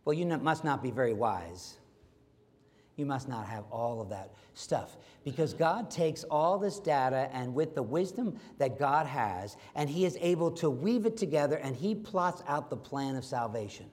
[0.05, 1.77] Well, you must not be very wise.
[2.95, 7.55] You must not have all of that stuff because God takes all this data and
[7.55, 11.75] with the wisdom that God has, and He is able to weave it together and
[11.75, 13.87] He plots out the plan of salvation.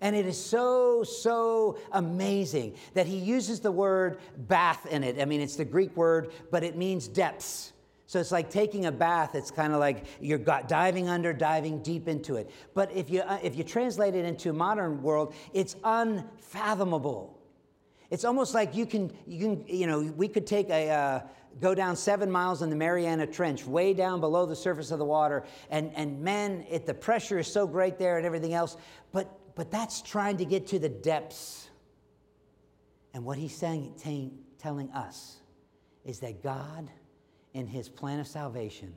[0.00, 5.20] And it is so, so amazing that He uses the word bath in it.
[5.20, 7.72] I mean, it's the Greek word, but it means depths.
[8.06, 9.34] So it's like taking a bath.
[9.34, 12.50] It's kind of like you're diving under, diving deep into it.
[12.72, 17.36] But if you, uh, if you translate it into modern world, it's unfathomable.
[18.10, 21.20] It's almost like you can, you can, you know, we could take a, uh,
[21.60, 25.04] go down seven miles in the Mariana Trench, way down below the surface of the
[25.04, 28.76] water, and, and man, it, the pressure is so great there and everything else,
[29.12, 31.68] but, but that's trying to get to the depths.
[33.14, 35.36] And what he's saying, t- telling us
[36.04, 36.90] is that God,
[37.54, 38.92] in his plan of salvation,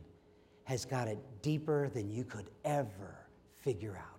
[0.65, 3.15] has got it deeper than you could ever
[3.61, 4.18] figure out.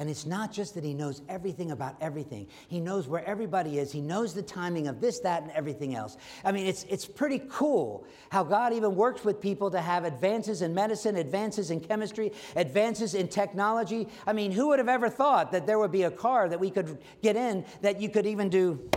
[0.00, 2.46] And it's not just that he knows everything about everything.
[2.68, 3.90] He knows where everybody is.
[3.90, 6.16] He knows the timing of this, that, and everything else.
[6.44, 10.62] I mean, it's, it's pretty cool how God even works with people to have advances
[10.62, 14.06] in medicine, advances in chemistry, advances in technology.
[14.24, 16.70] I mean, who would have ever thought that there would be a car that we
[16.70, 18.88] could get in that you could even do?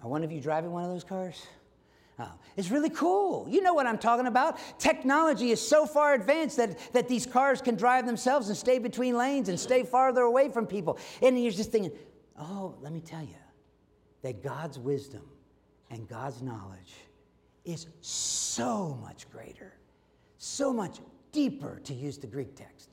[0.00, 1.44] Are one of you driving one of those cars?
[2.20, 3.46] Oh, it's really cool.
[3.48, 4.58] You know what I'm talking about.
[4.78, 9.16] Technology is so far advanced that, that these cars can drive themselves and stay between
[9.16, 10.98] lanes and stay farther away from people.
[11.22, 11.92] And you're just thinking,
[12.36, 13.36] oh, let me tell you
[14.22, 15.22] that God's wisdom
[15.90, 16.94] and God's knowledge
[17.64, 19.74] is so much greater,
[20.38, 20.98] so much
[21.30, 22.87] deeper, to use the Greek text.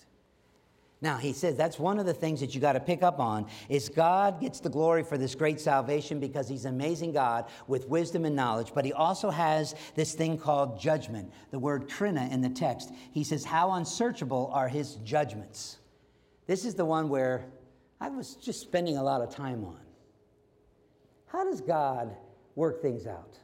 [1.01, 3.47] Now, he says that's one of the things that you got to pick up on
[3.67, 7.88] is God gets the glory for this great salvation because he's an amazing God with
[7.89, 11.31] wisdom and knowledge, but he also has this thing called judgment.
[11.51, 12.91] The word krina in the text.
[13.12, 15.77] He says, How unsearchable are his judgments.
[16.47, 17.45] This is the one where
[17.99, 19.79] I was just spending a lot of time on.
[21.27, 22.15] How does God
[22.55, 23.38] work things out?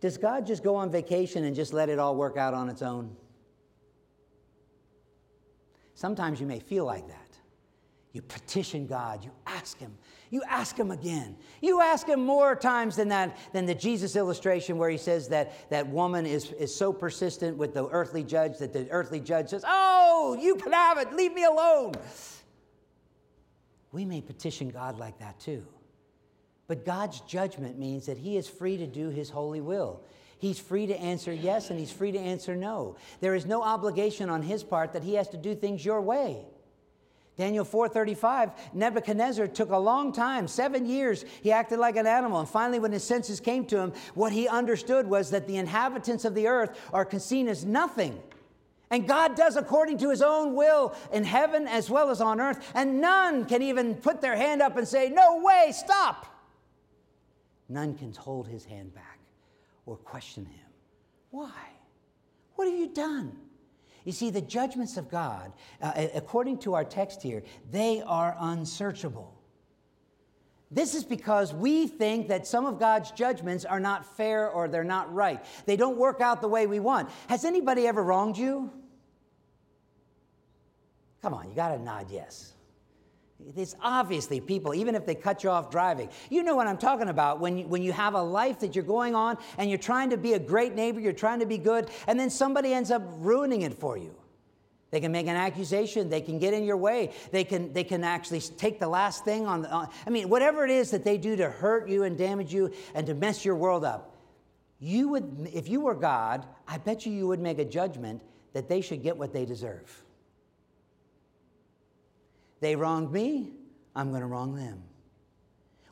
[0.00, 2.80] Does God just go on vacation and just let it all work out on its
[2.80, 3.16] own?
[6.00, 7.28] Sometimes you may feel like that.
[8.14, 9.92] You petition God, you ask Him,
[10.30, 11.36] you ask Him again.
[11.60, 15.68] You ask Him more times than that, than the Jesus illustration where He says that
[15.68, 19.62] that woman is, is so persistent with the earthly judge that the earthly judge says,
[19.68, 21.92] Oh, you can have it, leave me alone.
[23.92, 25.66] We may petition God like that too.
[26.66, 30.00] But God's judgment means that He is free to do His holy will.
[30.40, 32.96] He's free to answer yes and he's free to answer no.
[33.20, 36.46] There is no obligation on his part that he has to do things your way.
[37.36, 41.26] Daniel 4:35 Nebuchadnezzar took a long time 7 years.
[41.42, 42.40] He acted like an animal.
[42.40, 46.24] And finally when his senses came to him what he understood was that the inhabitants
[46.24, 48.18] of the earth are seen as nothing.
[48.88, 52.66] And God does according to his own will in heaven as well as on earth.
[52.74, 56.26] And none can even put their hand up and say no way stop.
[57.68, 59.09] None can hold his hand back
[59.86, 60.68] or question him
[61.30, 61.52] why
[62.56, 63.36] what have you done
[64.04, 69.36] you see, the judgments of God, uh, according to our text here, they are unsearchable.
[70.70, 74.84] This is because we think that some of God's judgments are not fair or they're
[74.84, 75.44] not right.
[75.66, 77.10] They don't work out the way we want.
[77.28, 78.70] Has anybody ever wronged you?
[81.20, 82.54] Come on, you got to nod yes.
[83.56, 86.08] It's obviously people, even if they cut you off driving.
[86.28, 88.84] You know what I'm talking about when you, when you have a life that you're
[88.84, 91.90] going on and you're trying to be a great neighbor, you're trying to be good,
[92.06, 94.14] and then somebody ends up ruining it for you.
[94.90, 96.08] They can make an accusation.
[96.08, 97.12] They can get in your way.
[97.30, 99.70] They can, they can actually take the last thing on the.
[99.70, 102.72] On, I mean, whatever it is that they do to hurt you and damage you
[102.94, 104.16] and to mess your world up,
[104.80, 108.22] you would, if you were God, I bet you you would make a judgment
[108.52, 110.04] that they should get what they deserve.
[112.60, 113.52] They wronged me,
[113.96, 114.82] I'm going to wrong them.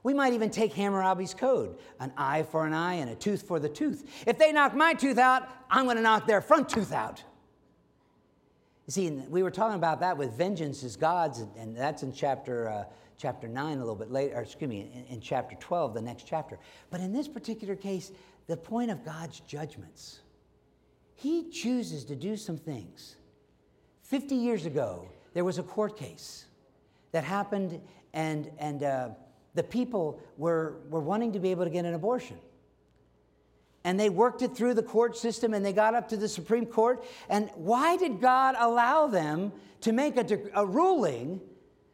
[0.03, 3.59] We might even take Hammurabi's code an eye for an eye and a tooth for
[3.59, 4.09] the tooth.
[4.27, 7.23] If they knock my tooth out, I'm going to knock their front tooth out.
[8.87, 12.71] You see, we were talking about that with vengeance is God's, and that's in chapter,
[12.71, 12.85] uh,
[13.19, 16.27] chapter 9 a little bit later, or excuse me, in, in chapter 12, the next
[16.27, 16.59] chapter.
[16.91, 18.13] But in this particular case,
[18.47, 20.21] the point of God's judgments,
[21.15, 23.17] He chooses to do some things.
[24.05, 26.47] 50 years ago, there was a court case
[27.13, 27.81] that happened,
[28.13, 29.09] and, and uh,
[29.55, 32.39] the people were, were wanting to be able to get an abortion.
[33.85, 36.67] And they worked it through the court system and they got up to the Supreme
[36.67, 37.05] Court.
[37.29, 41.41] And why did God allow them to make a, a ruling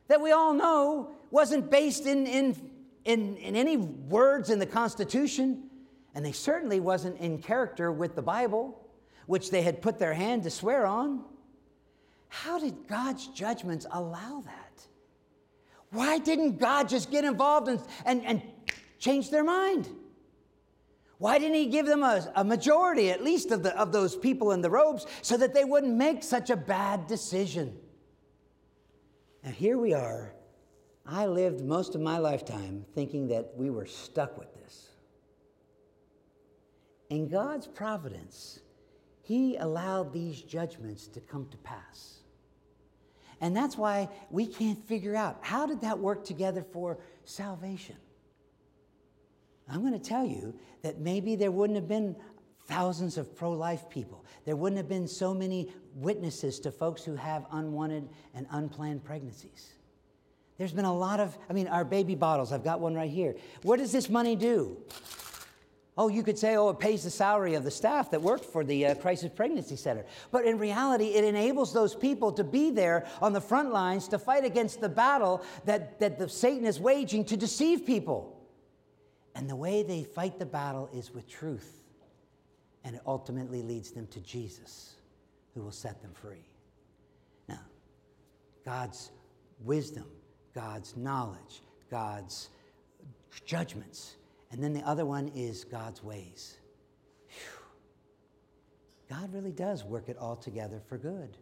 [0.08, 2.70] that we all know wasn't based in, in,
[3.04, 5.70] in, in any words in the Constitution?
[6.14, 8.88] And they certainly wasn't in character with the Bible,
[9.26, 11.24] which they had put their hand to swear on.
[12.28, 14.63] How did God's judgments allow that?
[15.94, 18.42] Why didn't God just get involved and, and, and
[18.98, 19.88] change their mind?
[21.18, 24.50] Why didn't he give them a, a, majority, at least, of, the, of those people
[24.50, 27.78] in the robes, so that they wouldn't make such a bad decision?
[29.44, 30.34] And here we are.
[31.06, 34.88] I lived most of my lifetime thinking that we were stuck with this.
[37.08, 38.58] In God's providence,
[39.22, 42.13] He allowed these judgments to come to pass.
[43.44, 47.96] And that's why we can't figure out how did that work together for salvation?
[49.68, 52.16] I'm going to tell you that maybe there wouldn't have been
[52.68, 54.24] thousands of pro life people.
[54.46, 59.74] There wouldn't have been so many witnesses to folks who have unwanted and unplanned pregnancies.
[60.56, 63.36] There's been a lot of, I mean, our baby bottles, I've got one right here.
[63.60, 64.78] What does this money do?
[65.96, 68.64] Oh, you could say, oh, it pays the salary of the staff that worked for
[68.64, 70.04] the uh, Crisis Pregnancy Center.
[70.32, 74.18] But in reality, it enables those people to be there on the front lines to
[74.18, 78.40] fight against the battle that, that the Satan is waging to deceive people.
[79.36, 81.84] And the way they fight the battle is with truth.
[82.82, 84.94] And it ultimately leads them to Jesus,
[85.54, 86.44] who will set them free.
[87.48, 87.62] Now,
[88.64, 89.12] God's
[89.60, 90.06] wisdom,
[90.54, 92.50] God's knowledge, God's
[93.46, 94.16] judgments
[94.54, 96.58] and then the other one is God's ways.
[97.26, 99.16] Whew.
[99.16, 101.36] God really does work it all together for good.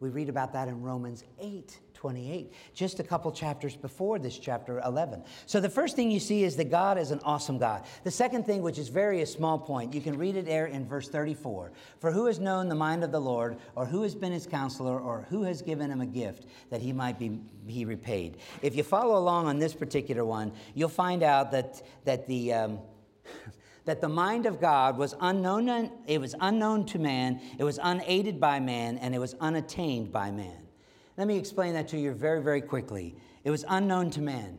[0.00, 4.80] We read about that in Romans 8 28, just a couple chapters before this chapter
[4.84, 5.24] 11.
[5.46, 7.82] So the first thing you see is that God is an awesome God.
[8.04, 10.86] The second thing, which is very a small point, you can read it there in
[10.86, 11.72] verse 34.
[11.98, 15.00] For who has known the mind of the Lord, or who has been his counselor,
[15.00, 18.36] or who has given him a gift that he might be he repaid?
[18.62, 22.52] If you follow along on this particular one, you'll find out that, that the.
[22.52, 22.78] Um,
[23.86, 28.38] that the mind of God was unknown, it was unknown to man, it was unaided
[28.38, 30.67] by man, and it was unattained by man.
[31.18, 33.16] Let me explain that to you very, very quickly.
[33.44, 34.58] It was unknown to man.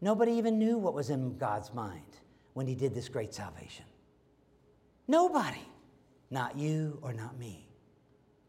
[0.00, 2.18] Nobody even knew what was in God's mind
[2.52, 3.86] when he did this great salvation.
[5.08, 5.66] Nobody.
[6.30, 7.68] Not you or not me.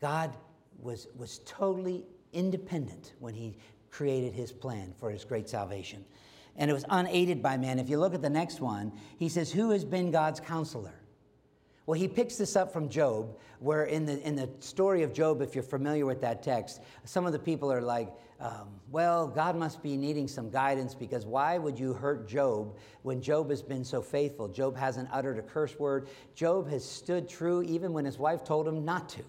[0.02, 0.34] God
[0.80, 3.58] was, was totally independent when he
[3.90, 6.06] created his plan for his great salvation
[6.58, 7.80] and it was unaided by man.
[7.80, 10.94] If you look at the next one, he says, Who has been God's counselor?
[11.86, 15.42] Well, he picks this up from Job, where in the, in the story of Job,
[15.42, 19.56] if you're familiar with that text, some of the people are like, um, well, God
[19.56, 23.86] must be needing some guidance because why would you hurt Job when Job has been
[23.86, 24.48] so faithful?
[24.48, 26.08] Job hasn't uttered a curse word.
[26.34, 29.24] Job has stood true even when his wife told him not to.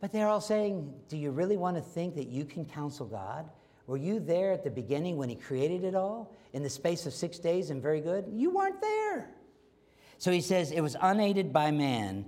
[0.00, 3.48] But they're all saying, Do you really want to think that you can counsel God?
[3.86, 7.12] Were you there at the beginning when He created it all in the space of
[7.12, 8.24] six days and very good?
[8.32, 9.30] You weren't there.
[10.20, 12.26] So he says, It was unaided by man.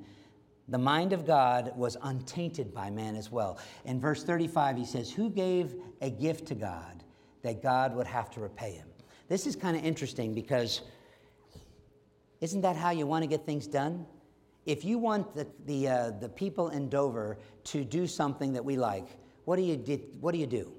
[0.67, 3.59] The mind of God was untainted by man as well.
[3.85, 7.05] In verse 35, he says, Who gave a gift to God
[7.43, 8.89] that God would have to repay him?
[9.29, 10.81] This is kind of interesting because
[12.41, 14.07] isn't that how you want to get things done?
[14.65, 18.77] If you want the, the, uh, the people in Dover to do something that we
[18.77, 19.07] like,
[19.45, 19.77] what do you,
[20.21, 20.73] what do, you do?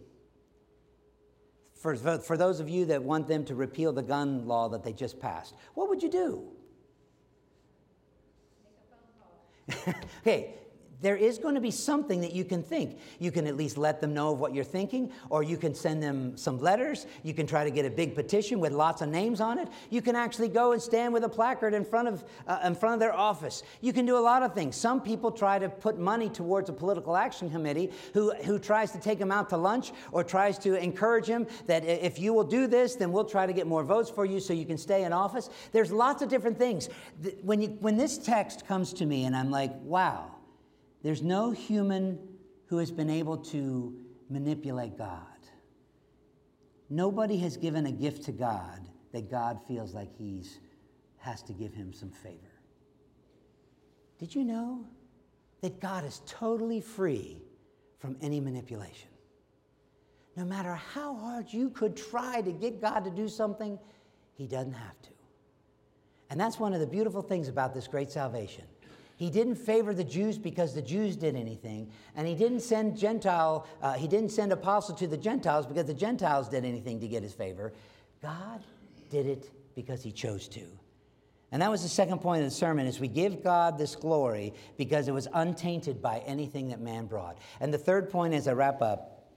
[1.75, 4.93] For, for those of you that want them to repeal the gun law that they
[4.93, 6.52] just passed, what would you do?
[10.21, 10.55] okay,
[11.03, 12.97] there is going to be something that you can think.
[13.19, 16.01] You can at least let them know of what you're thinking, or you can send
[16.01, 17.05] them some letters.
[17.23, 19.67] You can try to get a big petition with lots of names on it.
[19.89, 22.93] You can actually go and stand with a placard in front of, uh, in front
[22.93, 23.63] of their office.
[23.81, 24.77] You can do a lot of things.
[24.77, 28.99] Some people try to put money towards a political action committee who, who tries to
[28.99, 32.65] take them out to lunch or tries to encourage them that if you will do
[32.65, 35.11] this, then we'll try to get more votes for you so you can stay in
[35.11, 35.49] office.
[35.73, 36.87] There's lots of different things.
[37.41, 40.31] When, you, when this text comes to me and I'm like, wow,
[41.03, 42.17] there's no human
[42.67, 43.93] who has been able to
[44.29, 45.19] manipulate God.
[46.89, 48.79] Nobody has given a gift to God
[49.11, 50.59] that God feels like he's
[51.17, 52.37] has to give him some favor.
[54.17, 54.85] Did you know
[55.61, 57.41] that God is totally free
[57.99, 59.09] from any manipulation?
[60.35, 63.77] No matter how hard you could try to get God to do something,
[64.35, 65.09] he doesn't have to.
[66.29, 68.65] And that's one of the beautiful things about this great salvation
[69.23, 73.65] he didn't favor the Jews because the Jews did anything, and he didn't send Gentile,
[73.81, 77.23] uh, he didn't send apostle to the Gentiles because the Gentiles did anything to get
[77.23, 77.71] his favor.
[78.21, 78.61] God
[79.09, 80.63] did it because he chose to.
[81.53, 84.53] And that was the second point of the sermon is we give God this glory
[84.75, 87.37] because it was untainted by anything that man brought.
[87.61, 89.29] And the third point as I wrap up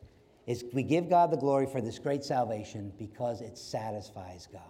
[0.48, 4.62] is we give God the glory for this great salvation because it satisfies God.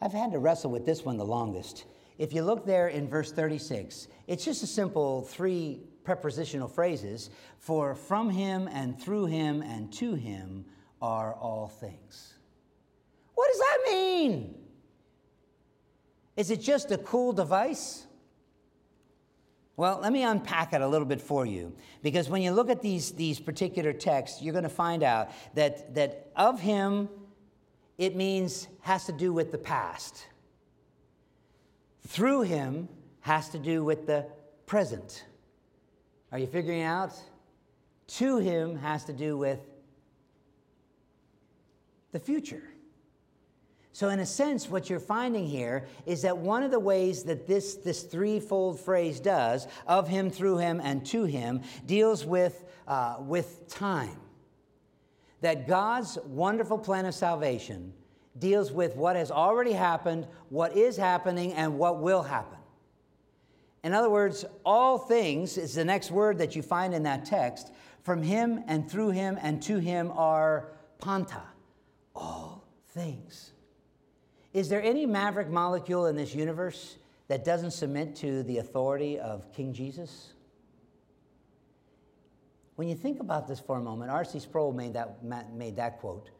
[0.00, 1.84] I've had to wrestle with this one the longest.
[2.18, 7.94] If you look there in verse 36, it's just a simple three prepositional phrases for
[7.94, 10.64] from him and through him and to him
[11.00, 12.34] are all things.
[13.34, 14.54] What does that mean?
[16.36, 18.04] Is it just a cool device?
[19.76, 21.72] Well, let me unpack it a little bit for you.
[22.02, 25.94] Because when you look at these, these particular texts, you're going to find out that,
[25.94, 27.08] that of him,
[27.96, 30.26] it means, has to do with the past
[32.08, 32.88] through him
[33.20, 34.26] has to do with the
[34.66, 35.24] present.
[36.32, 37.12] Are you figuring out?
[38.08, 39.60] To him has to do with
[42.12, 42.62] the future.
[43.92, 47.46] So, in a sense, what you're finding here is that one of the ways that
[47.46, 53.16] this, this threefold phrase does, of him, through him, and to him, deals with, uh,
[53.18, 54.16] with time.
[55.40, 57.92] That God's wonderful plan of salvation
[58.38, 62.58] deals with what has already happened, what is happening, and what will happen.
[63.84, 67.72] In other words, all things is the next word that you find in that text.
[68.02, 71.42] From him and through him and to him are panta,
[72.14, 73.52] all things.
[74.52, 76.96] Is there any maverick molecule in this universe
[77.28, 80.32] that doesn't submit to the authority of King Jesus?
[82.76, 84.38] When you think about this for a moment, R.C.
[84.38, 85.22] Sproul made that,
[85.52, 86.30] made that quote.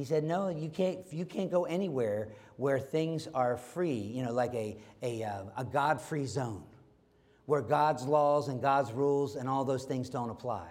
[0.00, 4.32] He said, No, you can't, you can't go anywhere where things are free, you know,
[4.32, 6.64] like a, a, uh, a God free zone,
[7.44, 10.70] where God's laws and God's rules and all those things don't apply.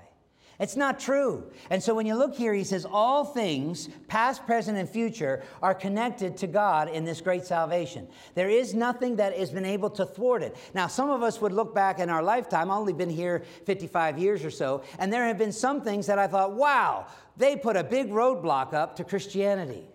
[0.60, 1.50] It's not true.
[1.70, 5.74] And so when you look here, he says, All things, past, present, and future, are
[5.74, 8.08] connected to God in this great salvation.
[8.36, 10.58] There is nothing that has been able to thwart it.
[10.74, 14.20] Now, some of us would look back in our lifetime, I've only been here 55
[14.20, 17.08] years or so, and there have been some things that I thought, wow,
[17.38, 19.88] they put a big roadblock up to Christianity.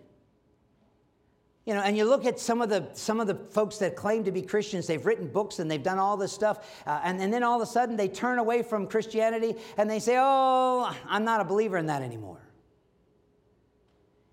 [1.66, 4.24] You know, and you look at some of the some of the folks that claim
[4.24, 4.86] to be Christians.
[4.86, 7.66] They've written books and they've done all this stuff, uh, and, and then all of
[7.66, 11.78] a sudden they turn away from Christianity and they say, "Oh, I'm not a believer
[11.78, 12.40] in that anymore."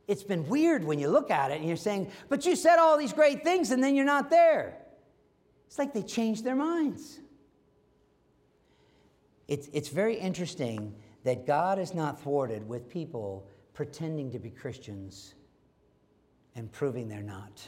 [0.08, 2.98] It's been weird when you look at it and you're saying, "But you said all
[2.98, 4.78] these great things and then you're not there."
[5.68, 7.22] It's like they changed their minds.
[9.48, 15.36] It's, it's very interesting that God is not thwarted with people pretending to be Christians
[16.56, 17.68] and proving they're not.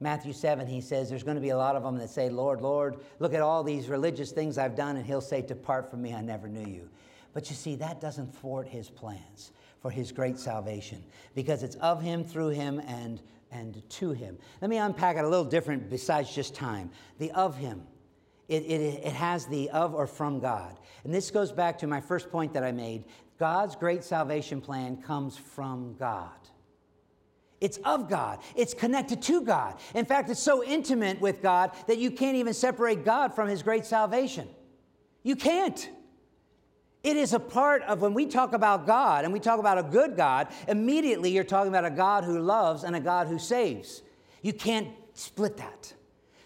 [0.00, 2.60] Matthew 7, he says, There's going to be a lot of them that say, Lord,
[2.60, 4.96] Lord, look at all these religious things I've done.
[4.96, 6.88] And he'll say, Depart from me, I never knew you.
[7.32, 11.02] But you see, that doesn't thwart his plans for his great salvation
[11.34, 13.20] because it's of him, through him, and,
[13.50, 14.36] and to him.
[14.60, 16.90] Let me unpack it a little different besides just time.
[17.18, 17.82] The of him
[18.48, 20.76] it, it, it has the of or from God.
[21.04, 23.04] And this goes back to my first point that I made.
[23.38, 26.30] God's great salvation plan comes from God.
[27.62, 28.40] It's of God.
[28.56, 29.76] It's connected to God.
[29.94, 33.62] In fact, it's so intimate with God that you can't even separate God from His
[33.62, 34.48] great salvation.
[35.22, 35.88] You can't.
[37.04, 39.84] It is a part of when we talk about God and we talk about a
[39.84, 44.02] good God, immediately you're talking about a God who loves and a God who saves.
[44.42, 45.94] You can't split that.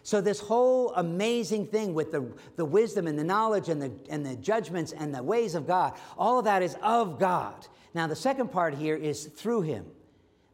[0.03, 4.25] So, this whole amazing thing with the, the wisdom and the knowledge and the, and
[4.25, 7.67] the judgments and the ways of God, all of that is of God.
[7.95, 9.87] Now, the second part here is through Him.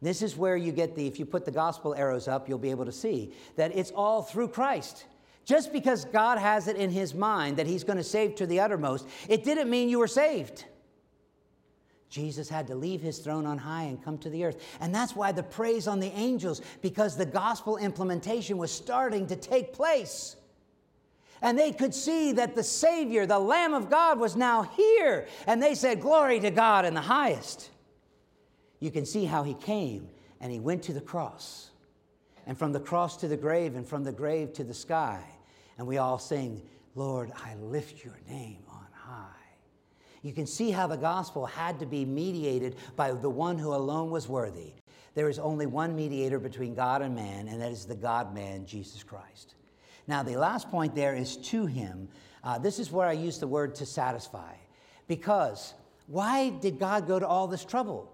[0.03, 2.71] This is where you get the, if you put the gospel arrows up, you'll be
[2.71, 5.05] able to see that it's all through Christ.
[5.45, 8.59] Just because God has it in his mind that he's going to save to the
[8.59, 10.65] uttermost, it didn't mean you were saved.
[12.09, 14.61] Jesus had to leave his throne on high and come to the earth.
[14.81, 19.37] And that's why the praise on the angels, because the gospel implementation was starting to
[19.37, 20.35] take place.
[21.41, 25.27] And they could see that the Savior, the Lamb of God, was now here.
[25.47, 27.69] And they said, Glory to God in the highest
[28.83, 30.09] you can see how he came
[30.41, 31.69] and he went to the cross.
[32.45, 35.23] And from the cross to the grave, and from the grave to the sky.
[35.77, 36.61] And we all sing,
[36.93, 39.29] Lord, I lift your name on high.
[40.21, 44.11] You can see how the gospel had to be mediated by the one who alone
[44.11, 44.73] was worthy.
[45.15, 48.65] There is only one mediator between God and man, and that is the God man,
[48.65, 49.55] Jesus Christ.
[50.07, 52.09] Now, the last point there is to him.
[52.43, 54.55] Uh, this is where I use the word to satisfy.
[55.07, 55.73] Because
[56.07, 58.12] why did God go to all this trouble?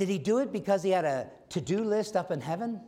[0.00, 2.80] Did he do it because he had a to do list up in heaven?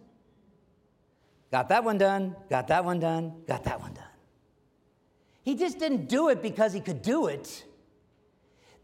[1.51, 4.07] Got that one done, got that one done, got that one done.
[5.43, 7.67] He just didn't do it because he could do it.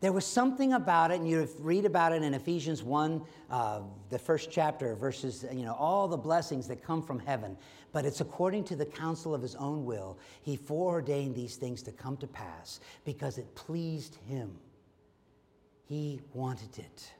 [0.01, 4.19] There was something about it, and you read about it in Ephesians 1, uh, the
[4.19, 7.57] first chapter, verses, you know, all the blessings that come from heaven.
[7.93, 10.19] But it's according to the counsel of his own will.
[10.43, 14.55] He foreordained these things to come to pass because it pleased him.
[15.87, 17.11] He wanted it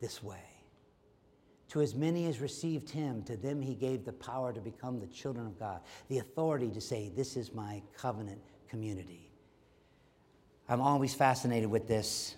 [0.00, 0.42] this way.
[1.70, 5.06] To as many as received him, to them he gave the power to become the
[5.06, 9.30] children of God, the authority to say, This is my covenant community.
[10.68, 12.34] I'm always fascinated with this.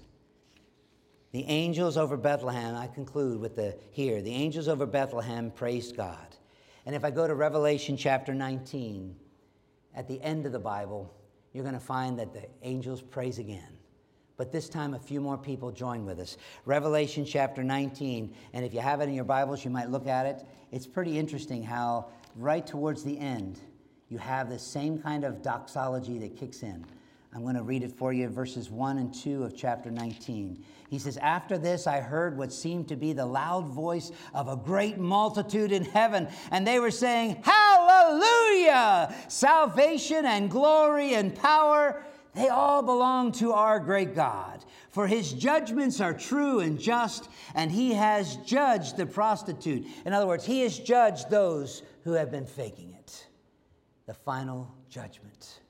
[1.32, 6.36] The angels over Bethlehem, I conclude with the here, the angels over Bethlehem praised God.
[6.84, 9.16] And if I go to Revelation chapter 19,
[9.94, 11.14] at the end of the Bible,
[11.54, 13.78] you're going to find that the angels praise again
[14.42, 16.36] but this time a few more people join with us.
[16.64, 20.26] Revelation chapter 19, and if you have it in your Bibles, you might look at
[20.26, 20.44] it.
[20.72, 23.60] It's pretty interesting how, right towards the end,
[24.08, 26.84] you have the same kind of doxology that kicks in.
[27.32, 30.64] I'm going to read it for you, verses 1 and 2 of chapter 19.
[30.90, 34.56] He says, After this, I heard what seemed to be the loud voice of a
[34.56, 39.14] great multitude in heaven, and they were saying, Hallelujah!
[39.28, 42.02] Salvation and glory and power
[42.34, 44.64] they all belong to our great God.
[44.90, 49.86] For his judgments are true and just, and he has judged the prostitute.
[50.06, 53.26] In other words, he has judged those who have been faking it.
[54.06, 55.60] The final judgment.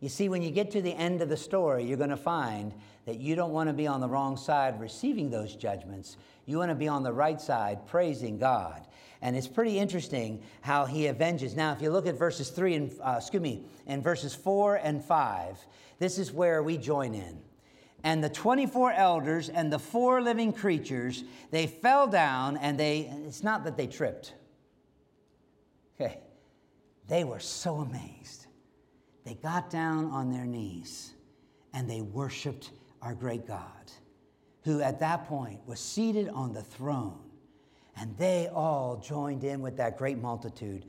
[0.00, 2.72] You see, when you get to the end of the story, you're going to find
[3.06, 6.16] that you don't want to be on the wrong side receiving those judgments.
[6.44, 8.86] You want to be on the right side praising God.
[9.22, 11.56] And it's pretty interesting how he avenges.
[11.56, 15.02] Now, if you look at verses 3 and, uh, excuse me, and verses 4 and
[15.02, 15.66] 5,
[15.98, 17.40] this is where we join in.
[18.04, 23.42] And the 24 elders and the four living creatures, they fell down and they, it's
[23.42, 24.34] not that they tripped.
[25.98, 26.18] Okay.
[27.08, 28.46] They were so amazed.
[29.24, 31.14] They got down on their knees
[31.72, 32.70] and they worshiped
[33.02, 33.90] our great God,
[34.62, 37.18] who at that point was seated on the throne.
[37.96, 40.84] And they all joined in with that great multitude.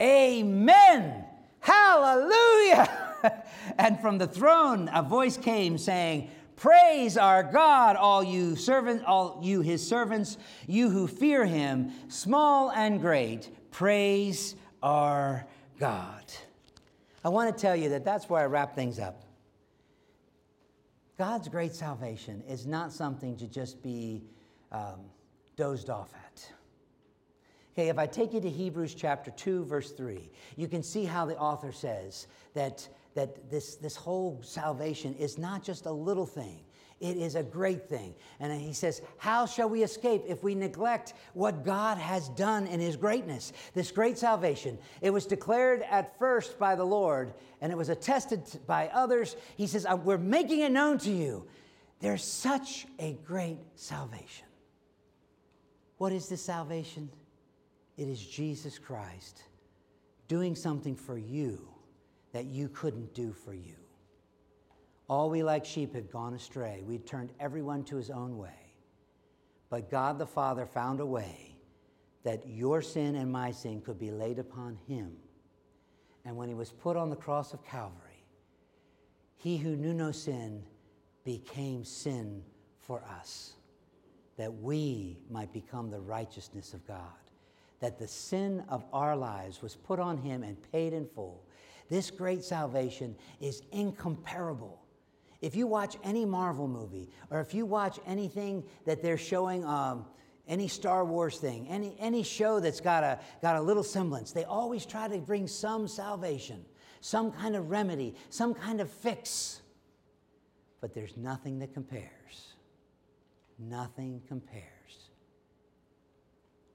[0.00, 1.24] Amen.
[1.60, 3.04] Hallelujah.
[3.78, 9.38] and from the throne, a voice came saying, Praise our God, all you servants, all
[9.42, 13.48] you his servants, you who fear him, small and great.
[13.70, 15.46] Praise our
[15.78, 16.24] God.
[17.24, 19.22] I want to tell you that that's where I wrap things up.
[21.16, 24.24] God's great salvation is not something to just be
[24.72, 25.00] um,
[25.56, 26.52] dozed off at.
[27.72, 31.24] Okay, if I take you to Hebrews chapter 2, verse 3, you can see how
[31.24, 32.88] the author says that,
[33.18, 36.60] that this, this whole salvation is not just a little thing.
[37.00, 38.14] It is a great thing.
[38.38, 42.78] And he says, How shall we escape if we neglect what God has done in
[42.78, 43.52] his greatness?
[43.74, 44.78] This great salvation.
[45.00, 49.34] It was declared at first by the Lord, and it was attested by others.
[49.56, 51.44] He says, uh, We're making it known to you.
[51.98, 54.46] There's such a great salvation.
[55.96, 57.10] What is this salvation?
[57.96, 59.42] It is Jesus Christ
[60.28, 61.68] doing something for you
[62.32, 63.76] that you couldn't do for you.
[65.08, 66.82] All we like sheep had gone astray.
[66.86, 68.50] We'd turned everyone to his own way.
[69.70, 71.56] But God the Father found a way
[72.24, 75.16] that your sin and my sin could be laid upon him.
[76.24, 78.24] And when he was put on the cross of Calvary,
[79.36, 80.62] he who knew no sin
[81.24, 82.42] became sin
[82.80, 83.54] for us,
[84.36, 86.98] that we might become the righteousness of God.
[87.80, 91.44] That the sin of our lives was put on him and paid in full.
[91.88, 94.82] This great salvation is incomparable.
[95.40, 100.04] If you watch any Marvel movie, or if you watch anything that they're showing, um,
[100.48, 104.44] any Star Wars thing, any, any show that's got a, got a little semblance, they
[104.44, 106.64] always try to bring some salvation,
[107.00, 109.60] some kind of remedy, some kind of fix.
[110.80, 112.54] But there's nothing that compares.
[113.58, 114.64] Nothing compares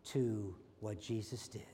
[0.06, 1.73] to what Jesus did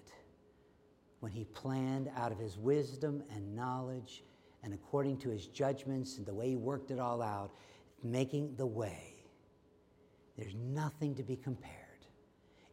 [1.20, 4.24] when he planned out of his wisdom and knowledge
[4.64, 7.52] and according to his judgments and the way he worked it all out,
[8.04, 9.16] making the way.
[10.38, 11.76] There's nothing to be compared.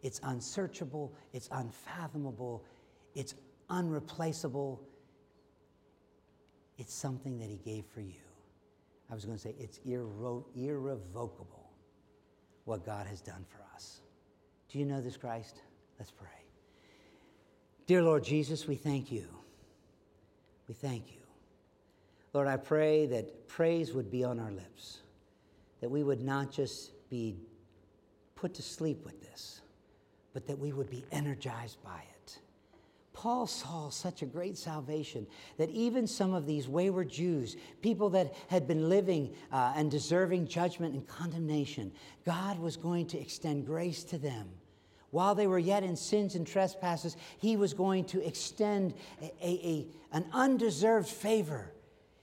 [0.03, 2.65] It's unsearchable, it's unfathomable,
[3.15, 3.35] it's
[3.71, 4.81] unreplaceable.
[6.79, 8.21] It's something that he gave for you.
[9.11, 11.71] I was going to say it's irre- irrevocable
[12.65, 14.01] what God has done for us.
[14.69, 15.63] Do you know this Christ?
[15.99, 16.46] Let's pray.
[17.87, 19.27] Dear Lord Jesus, we thank you.
[20.67, 21.21] We thank you.
[22.33, 24.99] Lord, I pray that praise would be on our lips,
[25.81, 27.37] that we would not just be
[28.35, 29.61] put to sleep with this,
[30.35, 32.39] but that we would be energized by it.
[33.13, 35.27] Paul saw such a great salvation
[35.57, 40.49] that even some of these wayward Jews, people that had been living uh, and deserving
[40.49, 41.93] judgment and condemnation,
[42.27, 44.49] God was going to extend grace to them.
[45.17, 48.93] While they were yet in sins and trespasses, he was going to extend
[49.23, 51.73] a, a, a an undeserved favor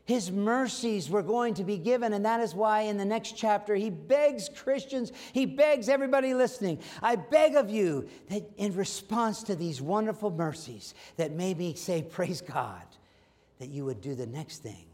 [0.06, 3.74] his mercies were going to be given, and that is why in the next chapter
[3.74, 9.56] he begs Christians, he begs everybody listening, I beg of you that in response to
[9.56, 12.84] these wonderful mercies, that maybe say, Praise God,
[13.60, 14.86] that you would do the next thing,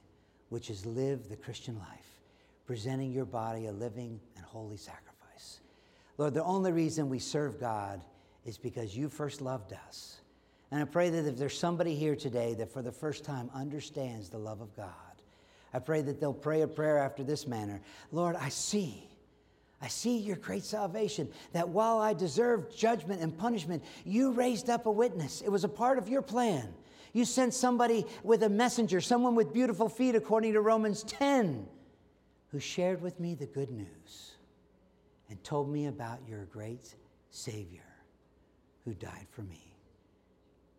[0.49, 2.19] which is live the Christian life,
[2.67, 5.08] presenting your body a living and holy sacrifice.
[6.19, 8.03] Lord, the only reason we serve God
[8.45, 10.19] is because you first loved us
[10.71, 14.29] and I pray that if there's somebody here today that for the first time understands
[14.29, 14.93] the love of God,
[15.73, 19.05] I pray that they'll pray a prayer after this manner Lord, I see.
[19.81, 24.87] I see your great salvation, that while I deserved judgment and punishment, you raised up
[24.87, 25.39] a witness.
[25.39, 26.67] It was a part of your plan.
[27.13, 31.65] You sent somebody with a messenger, someone with beautiful feet, according to Romans 10,
[32.49, 34.35] who shared with me the good news
[35.29, 36.95] and told me about your great
[37.29, 37.83] Savior
[38.83, 39.73] who died for me.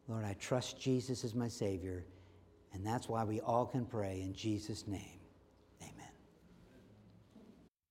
[0.08, 2.04] Lord, I trust Jesus as my Savior,
[2.72, 5.19] and that's why we all can pray in Jesus' name.